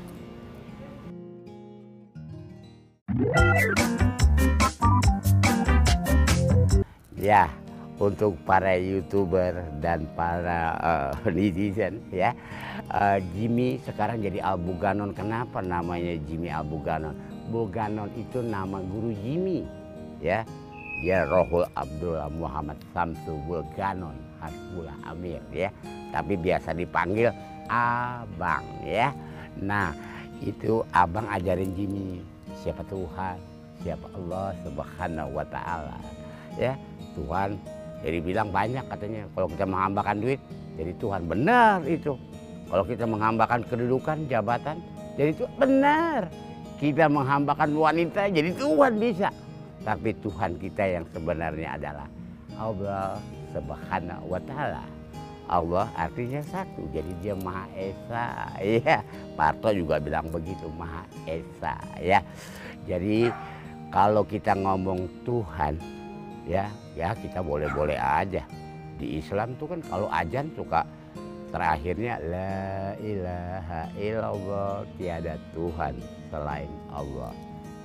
Ya, 7.16 7.48
untuk 7.98 8.36
para 8.42 8.74
youtuber 8.76 9.64
dan 9.78 10.04
para 10.18 10.76
uh, 10.82 11.12
netizen 11.36 12.02
ya 12.10 12.34
uh, 12.90 13.18
Jimmy 13.34 13.78
sekarang 13.86 14.20
jadi 14.22 14.42
Albuganon 14.42 15.14
kenapa 15.14 15.62
namanya 15.62 16.18
Jimmy 16.26 16.50
Albuganon 16.50 17.14
Buganon 17.52 18.08
itu 18.16 18.40
nama 18.40 18.80
guru 18.80 19.12
Jimmy 19.20 19.64
ya. 20.20 20.44
Dia 21.04 21.28
Rohul 21.28 21.68
Abdullah 21.76 22.32
Muhammad 22.32 22.80
Samsu 22.96 23.36
Bulganon 23.44 24.16
Hasbullah 24.40 24.96
Amir 25.04 25.42
ya. 25.52 25.68
Tapi 26.14 26.38
biasa 26.40 26.72
dipanggil 26.72 27.28
Abang 27.68 28.64
ya. 28.80 29.12
Nah 29.60 29.92
itu 30.40 30.80
Abang 30.96 31.28
ajarin 31.28 31.76
Jimmy 31.76 32.24
siapa 32.64 32.80
Tuhan? 32.88 33.36
Siapa 33.84 34.06
Allah 34.16 34.56
Subhanahu 34.64 35.30
wa 35.36 35.44
taala 35.44 35.98
ya. 36.56 36.72
Tuhan 37.12 37.60
jadi 38.00 38.18
bilang 38.24 38.48
banyak 38.48 38.84
katanya 38.88 39.28
kalau 39.36 39.48
kita 39.52 39.64
menghambakan 39.68 40.16
duit 40.24 40.40
jadi 40.80 40.92
Tuhan 40.96 41.28
benar 41.28 41.84
itu. 41.84 42.16
Kalau 42.64 42.84
kita 42.88 43.04
menghambakan 43.04 43.60
kedudukan 43.68 44.24
jabatan 44.26 44.80
jadi 45.20 45.36
itu 45.36 45.44
benar. 45.60 46.32
Kita 46.78 47.06
menghambakan 47.06 47.70
wanita 47.74 48.28
jadi 48.28 48.50
Tuhan 48.54 48.98
bisa. 48.98 49.30
Tapi 49.84 50.10
Tuhan 50.20 50.56
kita 50.58 50.82
yang 50.84 51.04
sebenarnya 51.12 51.76
adalah 51.76 52.08
Allah 52.56 53.20
Subhanahu 53.52 54.24
wa 54.30 54.40
taala. 54.42 54.84
Allah 55.44 55.86
artinya 55.92 56.40
satu, 56.40 56.88
jadi 56.88 57.12
dia 57.20 57.34
Maha 57.36 57.68
Esa. 57.76 58.26
Iya, 58.64 59.04
Parto 59.36 59.68
juga 59.76 60.00
bilang 60.00 60.32
begitu, 60.32 60.72
Maha 60.72 61.04
Esa 61.28 61.76
ya. 62.00 62.24
Jadi 62.88 63.28
kalau 63.92 64.24
kita 64.24 64.56
ngomong 64.56 65.06
Tuhan 65.22 65.78
ya 66.44 66.66
ya 66.98 67.14
kita 67.16 67.40
boleh-boleh 67.40 67.96
aja 67.96 68.44
di 68.98 69.18
Islam 69.22 69.56
tuh 69.56 69.74
kan 69.74 69.80
kalau 69.86 70.08
ajan 70.12 70.50
suka 70.54 70.84
terakhirnya 71.54 72.18
la 72.26 72.98
ilaha 72.98 73.82
illallah 73.94 74.82
tiada 74.98 75.38
Tuhan 75.54 75.94
selain 76.34 76.70
Allah. 76.90 77.30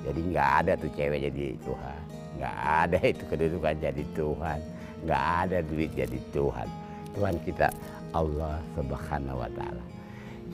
Jadi 0.01 0.19
nggak 0.33 0.49
ada 0.65 0.71
tuh 0.73 0.89
cewek 0.97 1.21
jadi 1.29 1.53
Tuhan. 1.61 1.99
Nggak 2.41 2.57
ada 2.57 2.99
itu 3.13 3.23
kedudukan 3.29 3.75
jadi 3.77 4.03
Tuhan. 4.17 4.59
Nggak 5.05 5.23
ada 5.45 5.57
duit 5.69 5.91
jadi 5.93 6.19
Tuhan. 6.33 6.67
Tuhan 7.13 7.35
kita 7.45 7.69
Allah 8.17 8.57
subhanahu 8.73 9.45
wa 9.45 9.49
ta'ala. 9.53 9.83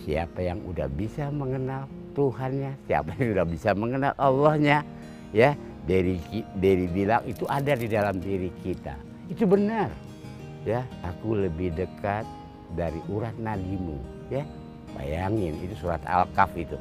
Siapa 0.04 0.44
yang 0.44 0.60
udah 0.68 0.92
bisa 0.92 1.32
mengenal 1.32 1.88
Tuhannya 2.16 2.80
siapa 2.88 3.12
yang 3.20 3.36
udah 3.36 3.48
bisa 3.48 3.76
mengenal 3.76 4.16
Allahnya 4.16 4.88
ya 5.36 5.52
dari 5.84 6.16
dari 6.56 6.88
bilang 6.88 7.22
itu 7.28 7.44
ada 7.48 7.76
di 7.76 7.88
dalam 7.92 8.18
diri 8.24 8.50
kita. 8.64 8.96
Itu 9.28 9.44
benar. 9.46 9.92
Ya, 10.66 10.82
aku 11.06 11.46
lebih 11.46 11.78
dekat 11.78 12.26
dari 12.74 12.98
urat 13.12 13.38
nadimu, 13.38 14.00
ya. 14.34 14.42
Bayangin 14.96 15.60
itu 15.62 15.76
surat 15.78 16.02
Al-Kaf 16.08 16.56
itu. 16.58 16.80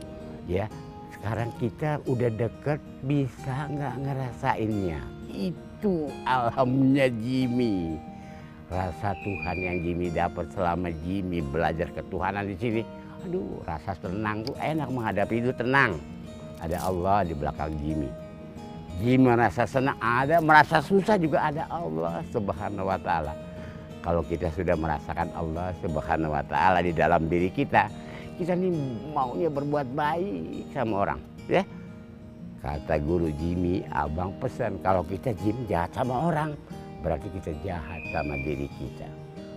Ya. 0.48 0.70
Sekarang 1.12 1.50
kita 1.60 1.98
udah 2.06 2.30
dekat 2.30 2.78
bisa 3.04 3.68
nggak 3.68 3.94
ngerasainnya. 4.00 5.00
Itu 5.28 6.08
alhamnya 6.24 7.10
Jimmy. 7.10 7.98
Rasa 8.70 9.12
Tuhan 9.20 9.56
yang 9.60 9.76
Jimmy 9.84 10.08
dapat 10.08 10.48
selama 10.54 10.88
Jimmy 11.04 11.44
belajar 11.44 11.90
ketuhanan 11.92 12.48
di 12.48 12.56
sini. 12.56 12.82
Aduh, 13.24 13.60
rasa 13.64 13.96
tenang 13.98 14.44
tuh 14.44 14.56
enak 14.60 14.88
menghadapi 14.88 15.40
itu 15.40 15.52
tenang. 15.56 15.96
Ada 16.60 16.80
Allah 16.80 17.28
di 17.28 17.34
belakang 17.36 17.76
Jimmy 17.82 18.08
Gimana 19.02 19.50
merasa 19.50 19.66
senang 19.66 19.98
ada, 19.98 20.38
merasa 20.38 20.78
susah 20.78 21.18
juga 21.18 21.42
ada 21.42 21.66
Allah 21.66 22.22
Subhanahu 22.30 22.86
wa 22.86 22.98
taala. 23.02 23.34
Kalau 24.04 24.20
kita 24.20 24.52
sudah 24.52 24.76
merasakan 24.76 25.32
Allah 25.32 25.72
Subhanahu 25.80 26.36
wa 26.36 26.44
taala 26.44 26.84
di 26.84 26.92
dalam 26.92 27.24
diri 27.24 27.48
kita, 27.48 27.88
kita 28.36 28.52
nih 28.52 28.68
maunya 29.16 29.48
berbuat 29.48 29.96
baik 29.96 30.76
sama 30.76 31.08
orang, 31.08 31.20
ya. 31.48 31.64
Kata 32.60 33.00
guru 33.00 33.32
Jimmy, 33.40 33.80
abang 33.88 34.36
pesan 34.36 34.76
kalau 34.84 35.08
kita 35.08 35.32
Jim 35.40 35.56
jahat 35.72 35.96
sama 35.96 36.28
orang, 36.28 36.52
berarti 37.00 37.32
kita 37.32 37.56
jahat 37.64 38.04
sama 38.12 38.36
diri 38.44 38.68
kita. 38.76 39.08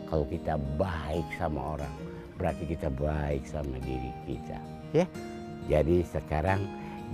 Kalau 0.07 0.23
kita 0.31 0.55
baik 0.79 1.27
sama 1.35 1.75
orang, 1.75 1.95
berarti 2.39 2.63
kita 2.71 2.87
baik 2.87 3.43
sama 3.43 3.75
diri 3.83 4.15
kita, 4.23 4.59
ya. 4.95 5.03
Jadi 5.67 6.07
sekarang 6.07 6.63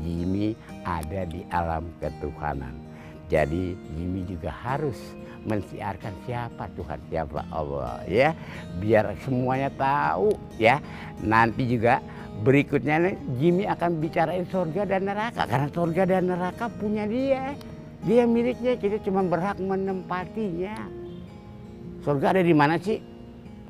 Jimmy 0.06 0.54
ada 0.86 1.26
di 1.26 1.42
alam 1.50 1.90
ketuhanan. 1.98 2.78
Jadi 3.26 3.74
Jimmy 3.98 4.22
juga 4.30 4.54
harus 4.54 5.18
mensiarkan 5.44 6.14
siapa 6.26 6.68
Tuhan, 6.76 7.00
siapa 7.12 7.44
Allah 7.52 8.04
ya. 8.08 8.32
Biar 8.80 9.16
semuanya 9.24 9.70
tahu 9.74 10.36
ya. 10.60 10.80
Nanti 11.24 11.68
juga 11.68 12.00
berikutnya 12.44 13.14
Jimmy 13.38 13.70
akan 13.70 14.02
bicarain 14.02 14.48
surga 14.48 14.88
dan 14.88 15.08
neraka 15.08 15.44
karena 15.46 15.70
surga 15.70 16.04
dan 16.08 16.24
neraka 16.32 16.66
punya 16.68 17.08
dia. 17.08 17.54
Dia 18.04 18.28
miliknya, 18.28 18.76
kita 18.76 19.00
cuma 19.00 19.24
berhak 19.24 19.56
menempatinya. 19.64 20.76
Surga 22.04 22.36
ada 22.36 22.44
di 22.44 22.52
mana 22.52 22.76
sih? 22.76 23.00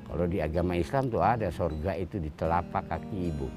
Kalau 0.10 0.26
di 0.26 0.42
agama 0.42 0.74
Islam 0.74 1.14
tuh 1.14 1.22
ada 1.22 1.54
surga 1.54 1.94
itu 2.02 2.18
di 2.18 2.34
telapak 2.34 2.90
kaki 2.90 3.30
ibu 3.30 3.50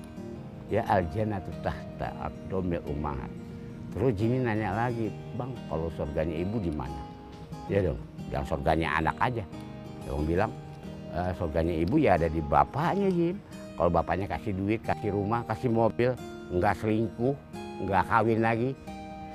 ya 0.66 0.82
al 0.90 1.06
jannatu 1.14 1.50
tahta 1.62 2.10
aqdomil 2.26 2.82
umahat 2.90 3.30
terus 3.94 4.12
Jimmy 4.18 4.42
nanya 4.42 4.74
lagi 4.74 5.14
bang 5.38 5.54
kalau 5.70 5.88
surganya 5.94 6.34
ibu 6.34 6.58
di 6.58 6.72
mana 6.74 7.15
ya 7.66 7.82
dong 7.82 7.98
yang 8.30 8.44
surganya 8.46 8.88
anak 8.98 9.16
aja. 9.18 9.44
Dong 10.06 10.26
bilang 10.26 10.50
e, 11.10 11.20
surganya 11.34 11.74
ibu 11.74 11.96
ya 11.98 12.14
ada 12.18 12.28
di 12.30 12.40
bapaknya 12.42 13.08
Jim. 13.10 13.36
Kalau 13.76 13.90
bapaknya 13.92 14.26
kasih 14.30 14.52
duit 14.56 14.80
kasih 14.82 15.12
rumah 15.12 15.44
kasih 15.44 15.68
mobil 15.68 16.10
nggak 16.50 16.74
selingkuh 16.80 17.36
nggak 17.84 18.04
kawin 18.08 18.40
lagi 18.40 18.70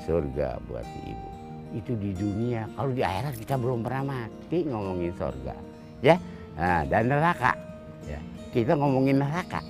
surga 0.03 0.57
buat 0.65 0.85
ibu. 1.05 1.27
Itu 1.71 1.95
di 1.95 2.11
dunia. 2.11 2.67
Kalau 2.75 2.91
di 2.91 3.03
akhirat 3.05 3.35
kita 3.37 3.55
belum 3.55 3.85
pernah 3.85 4.03
mati 4.03 4.67
ngomongin 4.67 5.13
surga. 5.15 5.55
Ya? 6.03 6.19
Nah, 6.57 6.83
dan 6.83 7.07
neraka. 7.07 7.55
Ya 8.03 8.19
kita 8.51 8.75
ngomongin 8.75 9.23
neraka. 9.23 9.63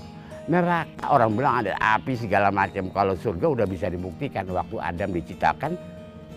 Neraka 0.49 1.05
orang 1.13 1.37
bilang 1.37 1.61
ada 1.61 1.77
api 1.77 2.17
segala 2.17 2.49
macam. 2.49 2.89
Kalau 2.89 3.13
surga 3.13 3.45
udah 3.45 3.67
bisa 3.69 3.87
dibuktikan 3.87 4.49
waktu 4.49 4.81
Adam 4.81 5.13
diciptakan 5.13 5.77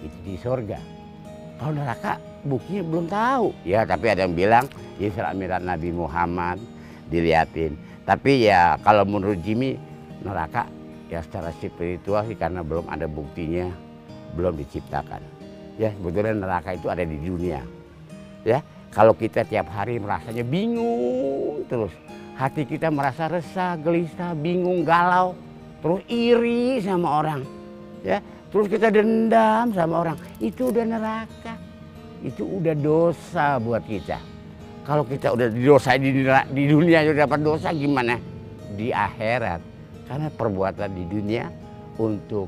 itu 0.04 0.18
di 0.20 0.36
surga 0.36 0.93
kalau 1.60 1.72
neraka 1.74 2.12
buktinya 2.42 2.82
belum 2.84 3.06
tahu. 3.08 3.46
Ya 3.64 3.86
tapi 3.86 4.10
ada 4.10 4.26
yang 4.26 4.34
bilang 4.34 4.64
Isra 4.98 5.30
Mi'raj 5.32 5.62
Nabi 5.62 5.90
Muhammad. 5.94 6.58
Diliatin. 7.04 7.76
Tapi 8.08 8.48
ya 8.48 8.80
kalau 8.80 9.04
menurut 9.04 9.38
Jimmy 9.44 9.76
neraka 10.24 10.66
ya 11.12 11.20
secara 11.20 11.52
spiritual 11.52 12.24
sih 12.24 12.34
karena 12.34 12.64
belum 12.64 12.88
ada 12.88 13.04
buktinya 13.04 13.68
belum 14.34 14.56
diciptakan. 14.58 15.20
Ya 15.78 15.92
sebetulnya 15.94 16.34
neraka 16.34 16.74
itu 16.74 16.88
ada 16.88 17.04
di 17.04 17.16
dunia. 17.20 17.60
Ya 18.42 18.64
kalau 18.90 19.12
kita 19.12 19.44
tiap 19.44 19.68
hari 19.70 20.00
merasanya 20.00 20.42
bingung 20.42 21.64
terus. 21.68 21.92
Hati 22.34 22.66
kita 22.66 22.90
merasa 22.90 23.30
resah, 23.30 23.78
gelisah, 23.78 24.34
bingung, 24.34 24.82
galau, 24.82 25.38
terus 25.78 26.02
iri 26.10 26.82
sama 26.82 27.22
orang, 27.22 27.46
ya, 28.02 28.18
terus 28.54 28.70
kita 28.70 28.94
dendam 28.94 29.74
sama 29.74 30.06
orang, 30.06 30.18
itu 30.38 30.70
udah 30.70 30.86
neraka, 30.86 31.58
itu 32.22 32.46
udah 32.46 32.74
dosa 32.78 33.58
buat 33.58 33.82
kita. 33.82 34.22
Kalau 34.86 35.02
kita 35.02 35.34
udah 35.34 35.50
dosa 35.50 35.98
di, 35.98 36.22
di 36.54 36.64
dunia 36.70 37.02
udah 37.10 37.26
dapat 37.26 37.40
dosa 37.42 37.74
gimana? 37.74 38.14
Di 38.78 38.94
akhirat, 38.94 39.60
karena 40.06 40.30
perbuatan 40.30 40.90
di 40.94 41.04
dunia 41.10 41.50
untuk 41.98 42.46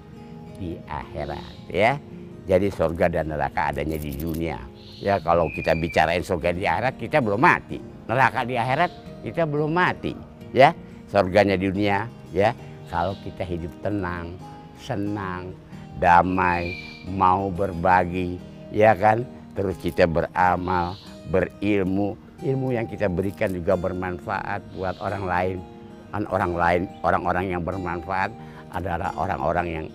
di 0.63 0.79
akhirat, 0.87 1.75
ya. 1.75 1.99
Jadi 2.47 2.71
surga 2.71 3.11
dan 3.11 3.35
neraka 3.35 3.75
adanya 3.75 3.99
di 3.99 4.15
dunia. 4.15 4.55
Ya 5.03 5.19
kalau 5.19 5.51
kita 5.51 5.75
bicarain 5.75 6.23
surga 6.23 6.55
di 6.55 6.63
akhirat 6.63 6.95
kita 6.95 7.19
belum 7.19 7.43
mati. 7.43 7.83
Neraka 8.07 8.47
di 8.47 8.55
akhirat 8.55 8.91
kita 9.27 9.43
belum 9.43 9.75
mati 9.75 10.15
ya 10.55 10.71
surganya 11.11 11.59
di 11.59 11.67
dunia 11.67 12.07
ya 12.31 12.55
kalau 12.87 13.19
kita 13.27 13.43
hidup 13.43 13.73
tenang 13.83 14.39
senang 14.79 15.51
damai 15.97 16.77
mau 17.09 17.49
berbagi 17.49 18.37
ya 18.75 18.93
kan 18.93 19.25
terus 19.57 19.79
kita 19.81 20.05
beramal 20.05 20.99
berilmu 21.33 22.19
ilmu 22.45 22.77
yang 22.77 22.85
kita 22.85 23.09
berikan 23.09 23.53
juga 23.53 23.79
bermanfaat 23.79 24.61
buat 24.77 24.97
orang 25.01 25.25
lain. 25.25 25.59
Dan 26.13 26.25
orang 26.33 26.53
lain, 26.57 26.83
orang-orang 27.05 27.45
yang 27.53 27.61
bermanfaat 27.61 28.33
adalah 28.73 29.13
orang-orang 29.21 29.67
yang 29.69 29.87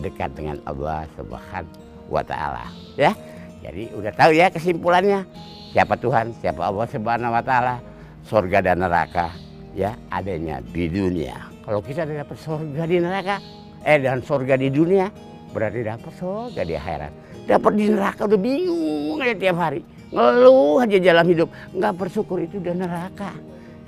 dekat 0.00 0.32
dengan 0.32 0.56
Allah 0.64 1.04
Subhanahu 1.20 1.68
wa 2.08 2.24
taala. 2.24 2.64
Ya. 2.96 3.12
Jadi 3.60 3.92
udah 3.92 4.12
tahu 4.14 4.32
ya 4.32 4.48
kesimpulannya. 4.48 5.28
Siapa 5.76 6.00
Tuhan, 6.00 6.32
siapa 6.40 6.64
Allah 6.64 6.86
Subhanahu 6.88 7.34
wa 7.34 7.44
taala, 7.44 7.76
surga 8.24 8.64
dan 8.64 8.80
neraka 8.80 9.36
ya 9.76 9.92
adanya 10.08 10.64
di 10.64 10.88
dunia. 10.88 11.52
Kalau 11.60 11.84
kita 11.84 12.08
dapat 12.08 12.38
surga 12.40 12.82
di 12.88 12.96
neraka, 12.96 13.36
eh 13.84 14.00
dan 14.00 14.24
surga 14.24 14.56
di 14.56 14.72
dunia, 14.72 15.12
berarti 15.56 15.80
dapat 15.88 16.12
surga 16.20 16.62
di 16.68 16.74
akhirat. 16.76 17.12
Dapat 17.48 17.72
di 17.72 17.84
neraka 17.88 18.28
udah 18.28 18.40
bingung 18.40 19.16
aja 19.24 19.32
tiap 19.32 19.56
hari. 19.56 19.80
Ngeluh 20.12 20.84
aja 20.84 20.98
jalan 21.00 21.26
hidup. 21.32 21.48
Nggak 21.72 21.92
bersyukur 21.96 22.44
itu 22.44 22.60
udah 22.60 22.74
neraka. 22.76 23.32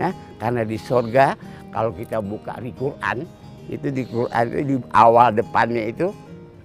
Ya 0.00 0.16
karena 0.40 0.64
di 0.64 0.80
sorga 0.80 1.36
kalau 1.68 1.92
kita 1.92 2.24
buka 2.24 2.56
di 2.64 2.72
Quran 2.72 3.28
itu 3.68 3.92
di 3.92 4.02
Quran 4.08 4.44
di 4.64 4.76
awal 4.96 5.36
depannya 5.36 5.92
itu 5.92 6.08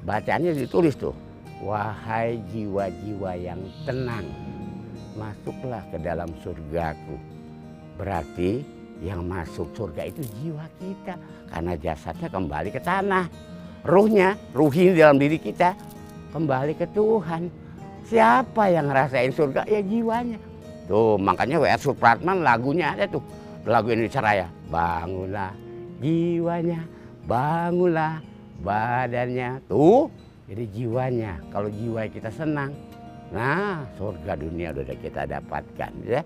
bacanya 0.08 0.56
ditulis 0.56 0.96
tuh 0.96 1.12
wahai 1.60 2.39
jiwa-jiwa 2.54 3.32
yang 3.36 3.60
tenang 3.84 4.24
masuklah 5.20 5.84
ke 5.92 5.98
dalam 6.00 6.32
surgaku. 6.39 7.18
Berarti 8.00 8.63
yang 9.04 9.28
masuk 9.28 9.68
surga 9.76 10.08
itu 10.08 10.24
jiwa 10.39 10.63
kita 10.80 11.20
karena 11.52 11.74
jasadnya 11.76 12.30
kembali 12.32 12.70
ke 12.72 12.80
tanah 12.80 13.28
ruhnya 13.84 14.39
ruhi 14.56 14.96
dalam 14.96 15.19
diri 15.19 15.38
kita 15.38 15.76
kembali 16.32 16.74
ke 16.76 16.88
Tuhan 16.91 17.63
Siapa 18.04 18.67
yang 18.67 18.91
ngerasain 18.91 19.32
surga? 19.32 19.63
Ya 19.63 19.80
jiwanya. 19.80 20.39
Tuh 20.91 21.15
makanya 21.15 21.63
W.R. 21.63 21.80
Supratman 21.80 22.43
lagunya 22.43 22.91
ada 22.91 23.08
tuh. 23.08 23.24
Lagu 23.63 23.96
Indonesia 23.96 24.19
Raya. 24.19 24.48
Bangunlah 24.67 25.56
jiwanya, 26.04 26.84
bangunlah 27.24 28.19
badannya. 28.60 29.63
Tuh 29.72 30.12
jadi 30.52 30.63
jiwanya. 30.67 31.39
Kalau 31.48 31.72
jiwa 31.72 32.06
kita 32.12 32.28
senang, 32.28 32.76
nah 33.32 33.88
surga 33.96 34.36
dunia 34.36 34.76
udah 34.76 34.98
kita 35.00 35.24
dapatkan 35.24 35.91
ya. 36.04 36.22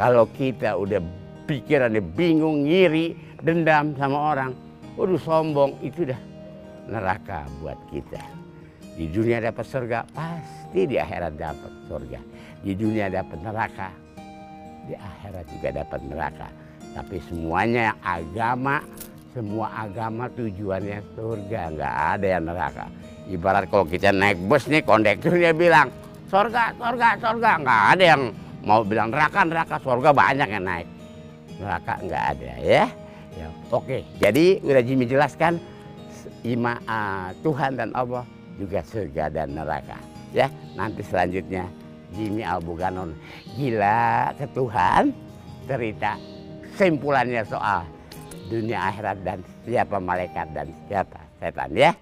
Kalau 0.00 0.24
kita 0.32 0.80
udah 0.80 0.98
pikirannya 1.44 2.00
bingung, 2.00 2.64
ngiri, 2.64 3.12
dendam 3.44 3.92
sama 4.00 4.32
orang, 4.32 4.50
waduh 4.96 5.20
sombong 5.20 5.76
itu 5.84 6.08
dah 6.08 6.18
neraka 6.88 7.44
buat 7.60 7.78
kita. 7.92 8.20
Di 8.98 9.06
dunia 9.06 9.38
dapat 9.38 9.62
surga, 9.62 10.08
pasti 10.10 10.88
di 10.88 10.98
akhirat 10.98 11.38
dapat 11.38 11.72
surga. 11.86 12.20
Di 12.58 12.72
dunia 12.74 13.06
dapat 13.06 13.38
neraka, 13.38 13.88
di 14.90 14.94
akhirat 14.98 15.44
juga 15.54 15.68
dapat 15.84 16.00
neraka. 16.02 16.48
Tapi 16.96 17.16
semuanya 17.30 17.94
agama, 18.02 18.82
semua 19.30 19.86
agama 19.86 20.26
tujuannya 20.34 20.98
surga, 21.14 21.60
nggak 21.78 21.96
ada 22.18 22.26
yang 22.26 22.44
neraka. 22.50 22.84
Ibarat 23.28 23.70
kalau 23.70 23.86
kita 23.86 24.10
naik 24.10 24.40
bus 24.50 24.66
nih, 24.66 24.82
kondekturnya 24.82 25.54
bilang, 25.54 25.92
surga, 26.26 26.74
surga, 26.74 27.08
surga. 27.22 27.50
Nggak 27.62 27.82
ada 27.94 28.04
yang 28.16 28.22
mau 28.66 28.82
bilang 28.82 29.14
neraka, 29.14 29.46
neraka, 29.46 29.76
surga 29.78 30.10
banyak 30.10 30.48
yang 30.48 30.64
naik. 30.66 30.88
Neraka 31.62 31.94
nggak 32.02 32.24
ada 32.34 32.52
ya. 32.58 32.84
ya 33.38 33.46
Oke, 33.70 34.02
jadi 34.18 34.58
udah 34.64 34.82
Jimmy 34.82 35.06
jelaskan, 35.06 35.62
ima 36.46 36.78
uh, 36.86 37.34
Tuhan 37.42 37.74
dan 37.78 37.90
Allah 37.94 38.22
juga 38.58 38.82
surga 38.82 39.30
dan 39.30 39.54
neraka. 39.54 39.98
Ya, 40.34 40.52
nanti 40.76 41.00
selanjutnya 41.00 41.64
Jimmy 42.12 42.44
Albuganon 42.44 43.16
gila 43.56 44.32
ke 44.36 44.44
Tuhan 44.52 45.12
cerita 45.64 46.16
simpulannya 46.76 47.42
soal 47.44 47.84
dunia 48.48 48.88
akhirat 48.92 49.18
dan 49.24 49.38
siapa 49.64 49.96
malaikat 50.00 50.46
dan 50.56 50.68
siapa 50.88 51.20
setan 51.40 51.70
ya. 51.76 51.92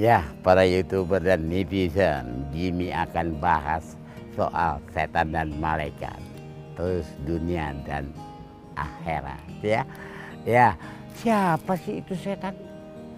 Ya, 0.00 0.24
para 0.40 0.64
youtuber 0.64 1.20
dan 1.20 1.52
netizen, 1.52 2.48
Jimmy 2.56 2.88
akan 2.88 3.36
bahas 3.36 4.00
soal 4.32 4.80
setan 4.96 5.28
dan 5.28 5.52
malaikat, 5.60 6.16
terus 6.72 7.04
dunia 7.28 7.76
dan 7.84 8.08
akhirat 8.84 9.40
ya. 9.60 9.82
Ya, 10.48 10.72
Siapa 11.20 11.76
sih 11.76 12.00
itu 12.00 12.16
setan? 12.16 12.56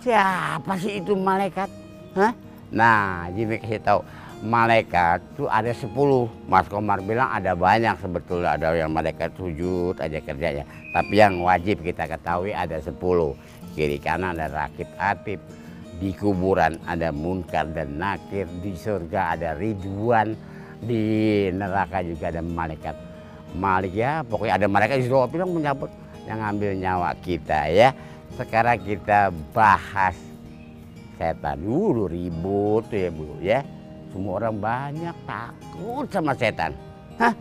Siapa 0.03 0.75
sih 0.75 0.99
itu 0.99 1.15
malaikat? 1.15 1.71
Hah? 2.19 2.35
Nah, 2.75 3.31
Jimmy 3.31 3.63
kasih 3.63 3.79
tahu 3.79 4.03
malaikat 4.43 5.23
itu 5.39 5.47
ada 5.47 5.71
sepuluh. 5.71 6.27
Mas 6.51 6.67
Komar 6.67 6.99
bilang 6.99 7.31
ada 7.31 7.55
banyak 7.55 7.95
sebetulnya 8.03 8.59
ada 8.59 8.75
yang 8.75 8.91
malaikat 8.91 9.31
sujud 9.39 9.95
aja 10.03 10.19
kerjanya. 10.19 10.67
Tapi 10.91 11.15
yang 11.15 11.39
wajib 11.47 11.87
kita 11.87 12.11
ketahui 12.11 12.51
ada 12.51 12.83
sepuluh. 12.83 13.39
Kiri 13.79 14.03
kanan 14.03 14.35
ada 14.35 14.51
rakit 14.51 14.91
atip. 14.99 15.39
Di 16.03 16.11
kuburan 16.19 16.83
ada 16.91 17.15
munkar 17.15 17.71
dan 17.71 18.03
nakir. 18.03 18.51
Di 18.67 18.75
surga 18.75 19.39
ada 19.39 19.55
ridwan. 19.55 20.35
Di 20.83 21.47
neraka 21.55 22.03
juga 22.03 22.35
ada 22.35 22.43
malaikat. 22.43 23.12
Malik 23.53 23.93
ya, 23.93 24.25
pokoknya 24.25 24.57
ada 24.57 24.67
malaikat 24.69 25.05
Israel 25.05 25.29
bilang 25.29 25.53
menyambut 25.53 25.93
yang 26.25 26.41
ngambil 26.41 26.71
nyawa 26.79 27.11
kita 27.21 27.69
ya. 27.69 27.93
Sekarang 28.33 28.81
kita 28.81 29.29
bahas 29.53 30.17
setan. 31.21 31.61
Dulu 31.61 32.09
ribut 32.09 32.89
tuh 32.89 32.99
ya 32.99 33.11
Bu 33.13 33.25
ya. 33.45 33.61
Semua 34.09 34.41
orang 34.41 34.57
banyak 34.57 35.17
takut 35.29 36.07
sama 36.09 36.33
setan. 36.37 36.73
Hah? 37.21 37.33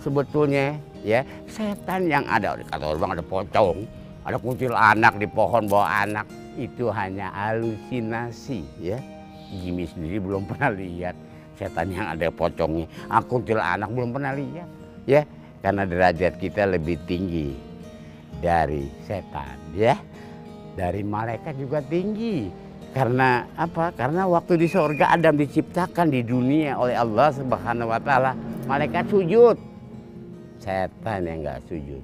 Sebetulnya 0.00 0.76
ya 1.04 1.20
setan 1.46 2.08
yang 2.08 2.24
ada 2.26 2.58
kata 2.58 2.96
orang 2.96 3.16
ada 3.16 3.24
pocong, 3.24 3.78
ada 4.24 4.36
kuntil 4.40 4.74
anak 4.74 5.14
di 5.20 5.28
pohon 5.30 5.68
bawa 5.68 6.08
anak 6.08 6.26
itu 6.56 6.88
hanya 6.90 7.28
halusinasi 7.32 8.64
ya. 8.80 8.98
Jimmy 9.52 9.84
sendiri 9.84 10.16
belum 10.16 10.48
pernah 10.48 10.72
lihat 10.72 11.12
setan 11.60 11.92
yang 11.92 12.08
ada 12.08 12.32
pocongnya. 12.32 12.88
Aku 13.12 13.38
kuntil 13.38 13.60
anak 13.60 13.92
belum 13.92 14.16
pernah 14.16 14.32
lihat 14.32 14.68
ya 15.04 15.22
karena 15.62 15.86
derajat 15.86 16.42
kita 16.42 16.66
lebih 16.66 16.98
tinggi 17.06 17.54
dari 18.42 18.90
setan 19.06 19.56
ya. 19.72 19.94
Dari 20.74 21.06
malaikat 21.06 21.54
juga 21.56 21.78
tinggi. 21.86 22.50
Karena 22.92 23.46
apa? 23.56 23.94
Karena 23.94 24.28
waktu 24.28 24.60
di 24.60 24.68
surga 24.68 25.16
Adam 25.16 25.38
diciptakan 25.38 26.12
di 26.12 26.20
dunia 26.20 26.76
oleh 26.76 26.92
Allah 26.92 27.32
Subhanahu 27.32 27.88
wa 27.88 28.00
taala 28.02 28.36
malaikat 28.68 29.08
sujud. 29.08 29.56
Setan 30.60 31.24
yang 31.24 31.46
nggak 31.46 31.62
sujud. 31.70 32.02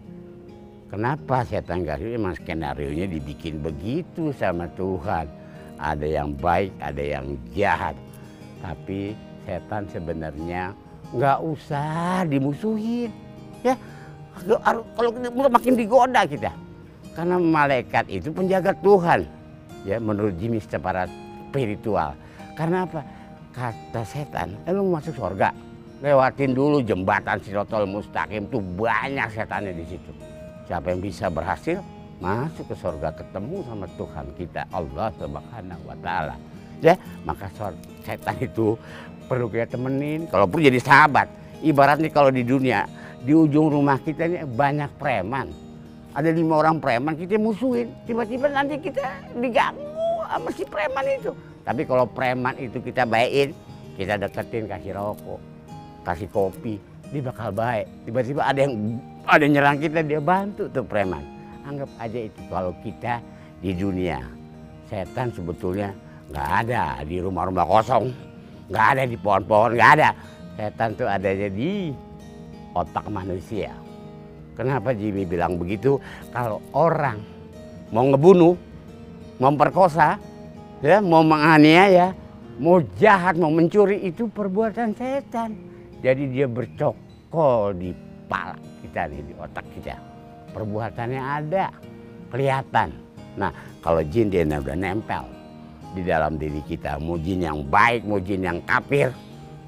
Kenapa 0.89 1.45
setan 1.45 1.85
nggak 1.85 2.01
sujud? 2.01 2.17
Emang 2.17 2.35
skenario 2.39 2.89
nya 2.95 3.05
dibikin 3.05 3.61
begitu 3.61 4.33
sama 4.33 4.71
Tuhan. 4.79 5.29
Ada 5.77 6.07
yang 6.09 6.33
baik 6.39 6.73
ada 6.81 7.03
yang 7.05 7.37
jahat. 7.53 7.97
Tapi 8.65 9.13
setan 9.45 9.85
sebenarnya 9.93 10.73
nggak 11.13 11.39
usah 11.41 12.25
dimusuhin 12.29 13.28
ya 13.63 13.75
kalau 14.95 15.11
makin 15.51 15.75
digoda 15.75 16.23
kita. 16.25 16.55
Karena 17.19 17.35
malaikat 17.35 18.07
itu 18.07 18.31
penjaga 18.31 18.71
Tuhan. 18.79 19.27
Ya, 19.83 19.99
menurut 19.99 20.39
Jimmy 20.39 20.63
secara 20.63 21.11
spiritual. 21.51 22.15
Karena 22.55 22.87
apa? 22.87 23.03
Kata 23.51 24.07
setan, 24.07 24.55
eh 24.63 24.71
lu 24.71 24.87
masuk 24.87 25.19
surga. 25.19 25.51
Lewatin 25.99 26.55
dulu 26.55 26.79
jembatan 26.79 27.43
Sirotol 27.43 27.91
Mustaqim 27.91 28.47
tuh 28.47 28.63
banyak 28.63 29.35
setannya 29.35 29.75
di 29.75 29.83
situ. 29.83 30.15
Siapa 30.71 30.95
yang 30.95 31.03
bisa 31.03 31.27
berhasil 31.27 31.83
masuk 32.23 32.71
ke 32.71 32.75
surga 32.79 33.11
ketemu 33.19 33.67
sama 33.67 33.87
Tuhan 33.99 34.27
kita 34.39 34.63
Allah 34.71 35.11
Subhanahu 35.19 35.83
wa 35.91 35.97
taala. 35.99 36.35
Ya, 36.79 36.95
maka 37.27 37.51
setan 38.07 38.39
itu 38.39 38.79
perlu 39.27 39.51
kita 39.51 39.75
temenin, 39.75 40.31
kalau 40.31 40.47
perlu 40.47 40.71
jadi 40.71 40.79
sahabat. 40.79 41.27
Ibaratnya 41.67 42.15
kalau 42.15 42.31
di 42.31 42.47
dunia 42.47 42.87
di 43.23 43.33
ujung 43.35 43.73
rumah 43.73 43.99
kita 43.99 44.31
ini 44.31 44.47
banyak 44.47 44.91
preman. 44.99 45.51
Ada 46.15 46.35
lima 46.35 46.59
orang 46.59 46.83
preman 46.83 47.15
kita 47.15 47.39
musuhin. 47.39 47.91
Tiba-tiba 48.07 48.51
nanti 48.51 48.79
kita 48.79 49.07
diganggu 49.39 50.27
sama 50.27 50.51
si 50.55 50.65
preman 50.67 51.07
itu. 51.07 51.31
Tapi 51.63 51.83
kalau 51.85 52.09
preman 52.09 52.55
itu 52.57 52.81
kita 52.81 53.05
baikin, 53.05 53.53
kita 53.95 54.17
deketin 54.17 54.65
kasih 54.67 54.97
rokok, 54.97 55.41
kasih 56.03 56.29
kopi, 56.33 56.81
dia 57.13 57.23
bakal 57.23 57.53
baik. 57.53 57.87
Tiba-tiba 58.09 58.41
ada 58.41 58.61
yang 58.65 58.97
ada 59.29 59.43
yang 59.45 59.53
nyerang 59.61 59.79
kita 59.79 60.01
dia 60.01 60.21
bantu 60.23 60.65
tuh 60.73 60.85
preman. 60.85 61.23
Anggap 61.69 61.91
aja 62.01 62.19
itu 62.25 62.41
kalau 62.49 62.73
kita 62.81 63.21
di 63.61 63.77
dunia 63.77 64.23
setan 64.89 65.29
sebetulnya 65.29 65.93
nggak 66.33 66.49
ada 66.65 67.05
di 67.05 67.21
rumah-rumah 67.21 67.69
kosong, 67.69 68.09
nggak 68.73 68.87
ada 68.97 69.03
di 69.05 69.17
pohon-pohon, 69.21 69.77
nggak 69.77 69.91
ada. 70.01 70.11
Setan 70.57 70.97
tuh 70.97 71.07
adanya 71.07 71.53
di 71.53 71.93
otak 72.83 73.07
manusia. 73.11 73.75
Kenapa 74.59 74.91
Jimmy 74.91 75.23
bilang 75.23 75.55
begitu? 75.55 76.03
Kalau 76.35 76.59
orang 76.75 77.23
mau 77.95 78.07
ngebunuh, 78.11 78.59
memperkosa, 79.39 80.19
ya, 80.83 80.99
mau 80.99 81.23
menganiaya, 81.23 82.11
mau 82.59 82.83
jahat, 82.99 83.39
mau 83.39 83.55
mencuri 83.55 84.03
itu 84.03 84.27
perbuatan 84.27 84.99
setan. 84.99 85.55
Jadi 86.03 86.31
dia 86.31 86.47
bercokol 86.51 87.75
di 87.79 87.95
kepala 87.95 88.59
kita 88.83 89.03
nih, 89.07 89.23
di 89.31 89.35
otak 89.39 89.67
kita. 89.79 89.95
Perbuatannya 90.51 91.23
ada, 91.23 91.71
kelihatan. 92.35 92.91
Nah, 93.39 93.55
kalau 93.79 94.03
jin 94.03 94.27
dia 94.27 94.43
udah 94.43 94.75
nempel 94.75 95.23
di 95.95 96.03
dalam 96.03 96.35
diri 96.35 96.59
kita, 96.67 96.99
mau 96.99 97.15
jin 97.15 97.47
yang 97.47 97.63
baik, 97.63 98.03
mau 98.03 98.19
jin 98.19 98.43
yang 98.43 98.59
kafir, 98.67 99.15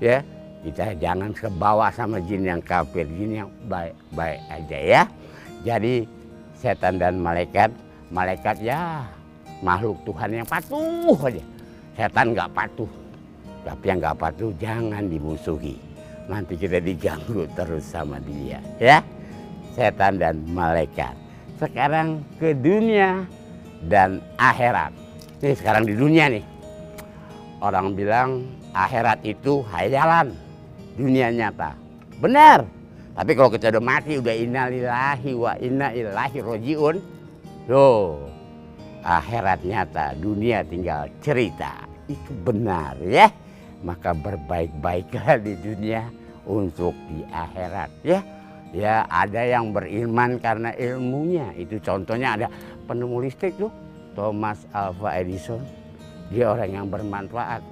ya 0.03 0.19
kita 0.61 0.93
jangan 1.01 1.33
kebawa 1.33 1.89
sama 1.89 2.21
jin 2.21 2.45
yang 2.45 2.61
kafir, 2.61 3.09
jin 3.17 3.45
yang 3.45 3.51
baik-baik 3.65 4.41
aja 4.53 4.79
ya. 4.79 5.03
Jadi 5.65 6.05
setan 6.57 7.01
dan 7.01 7.17
malaikat, 7.17 7.73
malaikat 8.13 8.61
ya 8.61 9.09
makhluk 9.65 9.97
Tuhan 10.05 10.41
yang 10.41 10.49
patuh 10.49 11.17
aja. 11.25 11.45
Setan 11.97 12.33
nggak 12.37 12.53
patuh, 12.53 12.89
tapi 13.65 13.85
yang 13.89 13.99
nggak 14.01 14.19
patuh 14.21 14.51
jangan 14.61 15.05
dimusuhi. 15.09 15.77
Nanti 16.29 16.55
kita 16.55 16.79
diganggu 16.79 17.49
terus 17.57 17.85
sama 17.89 18.21
dia, 18.23 18.61
ya. 18.77 19.01
Setan 19.73 20.21
dan 20.21 20.45
malaikat. 20.53 21.17
Sekarang 21.57 22.25
ke 22.37 22.53
dunia 22.57 23.25
dan 23.89 24.21
akhirat. 24.37 24.93
Nih 25.41 25.57
sekarang 25.57 25.89
di 25.89 25.97
dunia 25.97 26.29
nih. 26.29 26.45
Orang 27.61 27.93
bilang 27.93 28.49
akhirat 28.73 29.21
itu 29.25 29.61
hayalan 29.69 30.33
dunia 30.95 31.31
nyata. 31.31 31.75
Benar. 32.19 32.67
Tapi 33.11 33.31
kalau 33.37 33.51
kita 33.53 33.75
udah 33.75 33.85
mati 33.85 34.17
udah 34.17 34.33
innalillahi 34.33 35.31
wa 35.37 35.53
inna 35.61 35.93
ilahi 35.93 36.39
rojiun. 36.41 36.97
Loh, 37.69 38.27
akhirat 39.05 39.61
nyata, 39.63 40.17
dunia 40.17 40.65
tinggal 40.65 41.11
cerita. 41.21 41.85
Itu 42.09 42.33
benar 42.43 42.97
ya. 43.03 43.29
Maka 43.81 44.13
berbaik-baiklah 44.13 45.41
di 45.41 45.57
dunia 45.57 46.09
untuk 46.45 46.93
di 47.09 47.25
akhirat 47.29 47.91
ya. 48.05 48.21
Ya 48.71 49.03
ada 49.11 49.43
yang 49.43 49.75
beriman 49.75 50.39
karena 50.39 50.71
ilmunya. 50.79 51.51
Itu 51.59 51.83
contohnya 51.83 52.39
ada 52.39 52.47
penemu 52.87 53.27
listrik 53.27 53.59
tuh 53.59 53.73
Thomas 54.15 54.63
Alva 54.71 55.19
Edison. 55.19 55.59
Dia 56.31 56.55
orang 56.55 56.71
yang 56.71 56.87
bermanfaat 56.87 57.63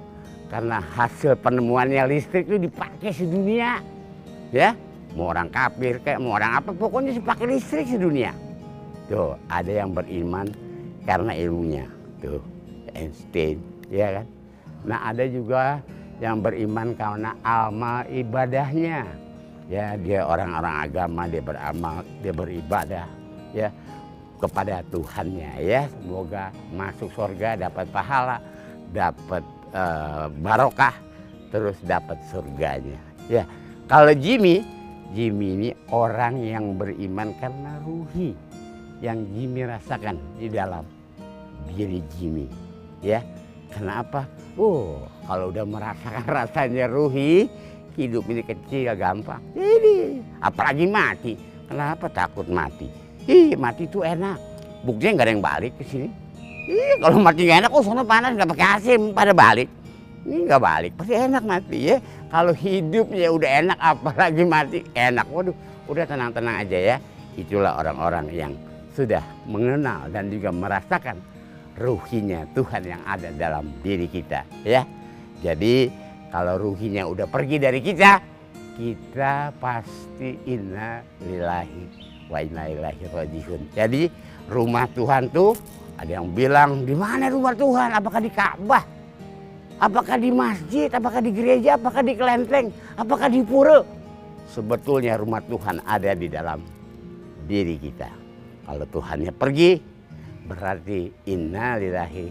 karena 0.49 0.81
hasil 0.81 1.37
penemuannya 1.39 2.09
listrik 2.09 2.49
itu 2.49 2.57
dipakai 2.57 3.13
sedunia. 3.13 3.79
Ya 4.49 4.73
mau 5.13 5.29
orang 5.29 5.49
kafir 5.49 6.01
kayak 6.01 6.21
mau 6.21 6.37
orang 6.37 6.57
apa 6.57 6.69
pokoknya 6.73 7.13
dipakai 7.13 7.45
listrik 7.45 7.85
sedunia. 7.85 8.33
Tuh 9.09 9.37
ada 9.49 9.69
yang 9.69 9.93
beriman 9.93 10.49
karena 11.05 11.31
ilmunya. 11.37 11.85
Tuh 12.21 12.41
Einstein 12.97 13.61
ya 13.93 14.21
kan? 14.21 14.25
Nah 14.85 14.99
ada 15.13 15.23
juga 15.29 15.81
yang 16.17 16.41
beriman 16.41 16.97
karena 16.97 17.31
amal 17.45 18.05
ibadahnya. 18.09 19.05
Ya 19.69 19.93
dia 20.01 20.25
orang-orang 20.25 20.75
agama 20.89 21.29
dia 21.29 21.45
beramal 21.45 22.01
dia 22.25 22.33
beribadah 22.33 23.05
ya 23.53 23.69
kepada 24.41 24.81
Tuhannya 24.89 25.61
ya. 25.61 25.85
Semoga 25.93 26.49
masuk 26.73 27.13
surga 27.13 27.69
dapat 27.69 27.85
pahala 27.93 28.41
dapat 28.89 29.45
uh, 29.73 30.27
barokah 30.41 30.95
terus 31.49 31.77
dapat 31.85 32.17
surganya. 32.29 32.97
Ya, 33.29 33.45
kalau 33.89 34.13
Jimmy, 34.13 34.61
Jimmy 35.13 35.47
ini 35.57 35.69
orang 35.89 36.41
yang 36.41 36.77
beriman 36.77 37.33
karena 37.37 37.81
ruhi 37.81 38.33
yang 39.01 39.25
Jimmy 39.33 39.65
rasakan 39.65 40.17
di 40.37 40.47
dalam 40.49 40.85
diri 41.73 42.01
Jimmy. 42.17 42.45
Ya, 42.99 43.23
kenapa? 43.71 44.27
Oh, 44.59 45.07
kalau 45.25 45.49
udah 45.49 45.65
merasakan 45.65 46.25
rasanya 46.43 46.85
ruhi, 46.89 47.47
hidup 47.95 48.27
ini 48.27 48.43
kecil 48.43 48.93
gampang. 48.95 49.41
Jadi, 49.55 50.19
apalagi 50.43 50.85
mati. 50.85 51.33
Kenapa 51.69 52.09
takut 52.09 52.49
mati? 52.49 52.89
Ih, 53.29 53.53
mati 53.53 53.85
itu 53.85 54.01
enak. 54.01 54.41
Buktinya 54.81 55.21
nggak 55.21 55.25
ada 55.27 55.33
yang 55.37 55.45
balik 55.45 55.73
ke 55.77 55.83
sini. 55.85 56.09
Iya, 56.69 57.01
kalau 57.01 57.17
mati 57.17 57.49
gak 57.49 57.65
enak, 57.65 57.71
oh 57.73 57.81
sono 57.81 58.05
panas 58.05 58.37
nggak 58.37 58.49
pakai 58.53 58.67
AC 58.77 58.85
pada 59.09 59.33
balik. 59.33 59.65
Ini 60.21 60.45
nggak 60.45 60.61
balik, 60.61 60.91
pasti 60.93 61.13
enak 61.17 61.41
mati 61.41 61.77
ya. 61.89 61.97
Kalau 62.29 62.53
hidupnya 62.53 63.27
udah 63.33 63.49
enak, 63.65 63.77
apalagi 63.81 64.43
mati 64.45 64.79
enak. 64.93 65.25
Waduh, 65.33 65.55
udah 65.89 66.05
tenang-tenang 66.05 66.61
aja 66.61 66.77
ya. 66.77 66.95
Itulah 67.33 67.73
orang-orang 67.81 68.29
yang 68.29 68.53
sudah 68.93 69.25
mengenal 69.49 70.13
dan 70.13 70.29
juga 70.29 70.53
merasakan 70.53 71.17
ruhinya 71.73 72.45
Tuhan 72.53 72.83
yang 72.85 73.01
ada 73.07 73.33
dalam 73.33 73.65
diri 73.81 74.05
kita 74.05 74.45
ya. 74.61 74.85
Jadi 75.41 75.89
kalau 76.29 76.69
ruhinya 76.69 77.07
udah 77.09 77.25
pergi 77.25 77.57
dari 77.57 77.81
kita, 77.81 78.21
kita 78.77 79.57
pasti 79.57 80.37
inna 80.45 81.01
lillahi 81.25 81.83
wa 82.29 82.37
inna 82.43 82.63
ilaihi. 82.69 83.09
Jadi 83.73 84.05
rumah 84.51 84.85
Tuhan 84.93 85.33
tuh 85.33 85.57
ada 85.99 86.11
yang 86.15 86.31
bilang, 86.31 86.87
di 86.87 86.95
mana 86.95 87.27
rumah 87.27 87.51
Tuhan? 87.51 87.91
Apakah 87.91 88.23
di 88.23 88.31
Ka'bah? 88.31 88.83
Apakah 89.83 90.15
di 90.15 90.31
masjid? 90.31 90.87
Apakah 90.87 91.19
di 91.19 91.31
gereja? 91.35 91.75
Apakah 91.75 91.99
di 91.99 92.15
kelenteng? 92.15 92.71
Apakah 92.95 93.27
di 93.27 93.43
pura? 93.43 93.83
Sebetulnya 94.47 95.19
rumah 95.19 95.43
Tuhan 95.43 95.83
ada 95.83 96.15
di 96.15 96.31
dalam 96.31 96.63
diri 97.43 97.75
kita. 97.75 98.07
Kalau 98.63 98.87
Tuhannya 98.87 99.31
pergi, 99.35 99.75
berarti 100.47 101.11
inna 101.27 101.75
lillahi 101.75 102.25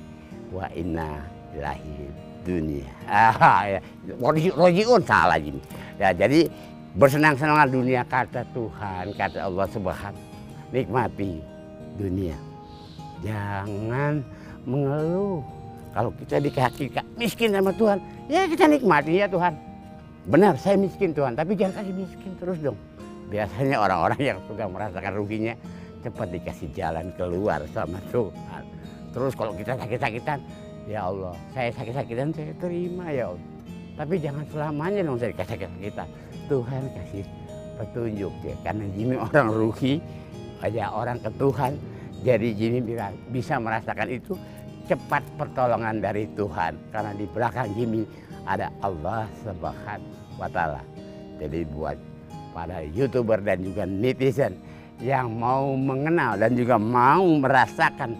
wa 0.49 0.67
inna 0.73 1.21
ilahi 1.53 2.09
dunia. 2.49 2.89
Ah, 3.05 3.69
ya. 3.69 3.81
Rojiun 4.57 5.05
salah 5.05 5.37
ini. 5.37 5.61
Ya, 6.01 6.17
jadi 6.17 6.49
bersenang-senang 6.97 7.69
dunia 7.69 8.01
kata 8.09 8.49
Tuhan, 8.57 9.13
kata 9.13 9.45
Allah 9.45 9.69
Subhanahu 9.69 10.25
nikmati 10.73 11.41
dunia 11.97 12.48
jangan 13.25 14.23
mengeluh. 14.69 15.41
Kalau 15.95 16.11
kita 16.15 16.39
dikasih 16.39 16.95
miskin 17.19 17.51
sama 17.51 17.75
Tuhan, 17.75 17.99
ya 18.31 18.47
kita 18.47 18.71
nikmati 18.71 19.19
ya 19.19 19.27
Tuhan. 19.27 19.57
Benar, 20.29 20.61
saya 20.61 20.77
miskin 20.77 21.17
Tuhan, 21.17 21.33
tapi 21.33 21.57
jangan 21.57 21.81
kasih 21.83 21.95
miskin 21.97 22.33
terus 22.37 22.61
dong. 22.61 22.77
Biasanya 23.33 23.81
orang-orang 23.81 24.21
yang 24.21 24.39
sudah 24.45 24.69
merasakan 24.69 25.13
ruginya 25.17 25.57
cepat 26.05 26.29
dikasih 26.31 26.69
jalan 26.77 27.09
keluar 27.17 27.65
sama 27.73 27.99
Tuhan. 28.13 28.63
Terus 29.11 29.33
kalau 29.35 29.57
kita 29.57 29.75
sakit-sakitan, 29.81 30.39
ya 30.87 31.09
Allah, 31.09 31.35
saya 31.57 31.73
sakit-sakitan 31.73 32.31
saya 32.37 32.53
terima 32.61 33.09
ya 33.09 33.33
Allah. 33.33 33.47
Tapi 33.99 34.15
jangan 34.23 34.45
selamanya 34.53 35.01
dong 35.03 35.19
saya 35.19 35.33
dikasih 35.35 35.53
sakit-sakitan. 35.57 36.09
Tuhan 36.47 36.83
kasih 36.95 37.25
petunjuk 37.81 38.35
ya, 38.45 38.57
karena 38.63 38.85
ini 38.95 39.17
orang 39.17 39.49
rugi, 39.51 39.99
aja 40.63 40.93
orang 40.93 41.19
ke 41.19 41.31
Tuhan, 41.41 41.73
jadi 42.27 42.49
Jimmy 42.51 42.99
bisa 43.31 43.63
merasakan 43.63 44.11
itu 44.11 44.35
cepat 44.91 45.23
pertolongan 45.39 46.03
dari 46.03 46.27
Tuhan. 46.35 46.75
Karena 46.91 47.13
di 47.15 47.27
belakang 47.31 47.71
Jimmy 47.79 48.03
ada 48.49 48.73
Allah 48.83 49.31
Subhanahu 49.45 50.41
wa 50.41 50.49
taala. 50.51 50.83
Jadi 51.39 51.63
buat 51.71 51.95
para 52.51 52.83
YouTuber 52.83 53.39
dan 53.45 53.63
juga 53.63 53.87
netizen 53.87 54.59
yang 54.99 55.31
mau 55.31 55.79
mengenal 55.79 56.35
dan 56.35 56.59
juga 56.59 56.75
mau 56.75 57.23
merasakan 57.39 58.19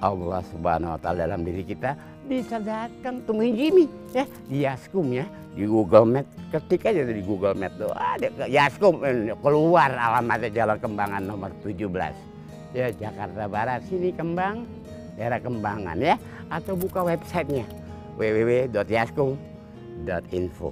Allah 0.00 0.40
Subhanahu 0.48 0.96
wa 0.96 1.00
taala 1.02 1.28
dalam 1.28 1.44
diri 1.44 1.66
kita 1.68 1.92
bisa 2.24 2.56
datang 2.60 3.20
temuin 3.28 3.52
Jimmy 3.52 3.84
ya 4.16 4.24
di 4.48 4.64
Yaskum 4.64 5.12
ya. 5.12 5.28
Di 5.58 5.66
Google 5.66 6.06
Map 6.06 6.26
ketik 6.54 6.86
aja 6.86 7.02
di 7.02 7.18
Google 7.18 7.58
Map 7.58 7.74
tuh 7.76 7.90
ada 7.90 8.30
Yaskum 8.46 9.02
eh, 9.02 9.34
keluar 9.42 9.90
alamatnya 9.90 10.54
Jalan 10.54 10.78
Kembangan 10.78 11.22
nomor 11.26 11.50
17 11.66 12.37
ya 12.76 12.92
Jakarta 12.92 13.48
Barat 13.48 13.80
sini 13.88 14.12
Kembang 14.12 14.68
daerah 15.18 15.42
Kembangan 15.42 15.98
ya 15.98 16.14
atau 16.52 16.76
buka 16.78 17.02
websitenya 17.04 17.64
www.yaskum.info 18.18 20.70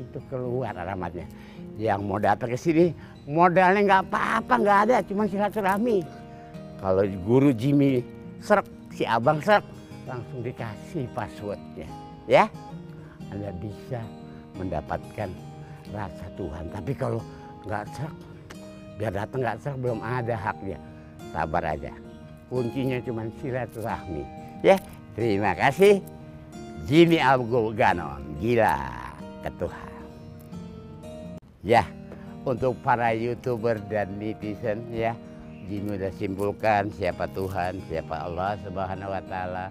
itu 0.00 0.18
keluar 0.28 0.76
alamatnya. 0.76 1.24
Yang 1.80 2.00
mau 2.04 2.20
datang 2.20 2.50
ke 2.52 2.58
sini 2.58 2.92
modalnya 3.24 3.80
nggak 3.80 4.12
apa-apa 4.12 4.54
nggak 4.60 4.78
ada 4.88 5.02
cuma 5.04 5.28
silaturahmi. 5.28 6.02
Kalau 6.82 7.06
guru 7.24 7.52
Jimmy 7.54 8.04
serak 8.42 8.66
si 8.92 9.06
abang 9.06 9.40
serak 9.40 9.64
langsung 10.04 10.42
dikasih 10.44 11.08
passwordnya 11.16 11.88
ya. 12.28 12.50
Anda 13.32 13.48
bisa 13.56 14.04
mendapatkan 14.60 15.32
rasa 15.88 16.28
Tuhan. 16.36 16.68
Tapi 16.68 16.92
kalau 16.92 17.24
nggak 17.64 17.88
serak 17.96 18.12
biar 19.00 19.16
datang 19.16 19.40
nggak 19.40 19.56
serak 19.64 19.80
belum 19.80 20.04
ada 20.04 20.36
haknya 20.36 20.76
sabar 21.32 21.64
aja. 21.64 21.90
Kuncinya 22.52 23.00
cuma 23.00 23.24
silaturahmi. 23.40 24.22
Ya, 24.60 24.76
terima 25.16 25.56
kasih. 25.56 26.04
Jimmy 26.84 27.18
Abdul 27.18 27.72
Ganon, 27.72 28.20
gila 28.38 28.76
ke 29.40 29.50
Tuhan. 29.56 29.90
Ya, 31.62 31.86
untuk 32.42 32.74
para 32.82 33.14
youtuber 33.14 33.78
dan 33.86 34.18
netizen 34.18 34.82
ya, 34.90 35.14
Jimmy 35.70 35.94
udah 35.94 36.10
simpulkan 36.18 36.90
siapa 36.98 37.30
Tuhan, 37.30 37.78
siapa 37.86 38.26
Allah 38.26 38.58
Subhanahu 38.66 39.14
Wa 39.14 39.22
Taala, 39.30 39.66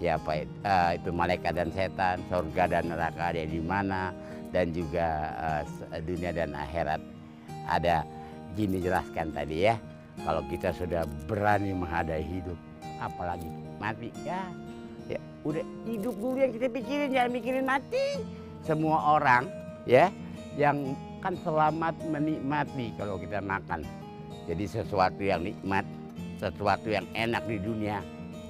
siapa 0.00 0.30
itu, 0.40 0.54
uh, 0.64 0.90
itu 0.96 1.10
malaikat 1.12 1.52
dan 1.52 1.68
setan, 1.76 2.24
surga 2.32 2.64
dan 2.72 2.88
neraka 2.88 3.36
ada 3.36 3.44
di 3.44 3.60
mana, 3.60 4.16
dan 4.48 4.72
juga 4.72 5.08
uh, 5.36 6.00
dunia 6.00 6.32
dan 6.32 6.56
akhirat 6.56 7.00
ada. 7.68 8.00
Gini 8.56 8.80
jelaskan 8.80 9.36
tadi 9.36 9.68
ya, 9.68 9.76
kalau 10.24 10.42
kita 10.48 10.72
sudah 10.72 11.04
berani 11.28 11.76
menghadapi 11.76 12.24
hidup, 12.24 12.58
apalagi 13.02 13.48
mati 13.76 14.08
ya, 14.24 14.48
ya 15.10 15.20
udah 15.44 15.64
hidup 15.84 16.14
dulu 16.16 16.36
yang 16.40 16.52
kita 16.56 16.66
pikirin, 16.72 17.08
jangan 17.12 17.30
mikirin 17.34 17.66
mati. 17.68 18.04
Semua 18.64 19.18
orang 19.18 19.46
ya 19.84 20.10
yang 20.56 20.96
kan 21.20 21.36
selamat 21.44 21.94
menikmati 22.08 22.94
kalau 22.96 23.20
kita 23.20 23.42
makan. 23.44 23.84
Jadi 24.46 24.64
sesuatu 24.66 25.20
yang 25.20 25.42
nikmat, 25.42 25.82
sesuatu 26.38 26.86
yang 26.86 27.04
enak 27.18 27.42
di 27.50 27.58
dunia 27.58 28.00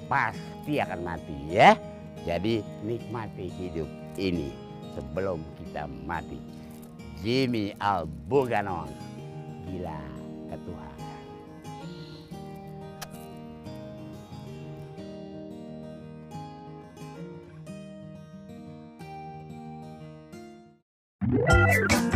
pasti 0.07 0.79
akan 0.79 1.01
mati 1.03 1.35
ya. 1.49 1.75
Jadi 2.23 2.59
nikmati 2.83 3.49
hidup 3.49 3.89
ini 4.19 4.51
sebelum 4.97 5.41
kita 5.61 5.85
mati. 6.05 6.37
Jimmy 7.21 7.73
Albuganon, 7.81 8.89
gila 9.65 10.01
ketua. 10.53 10.86
Bye. 21.67 22.06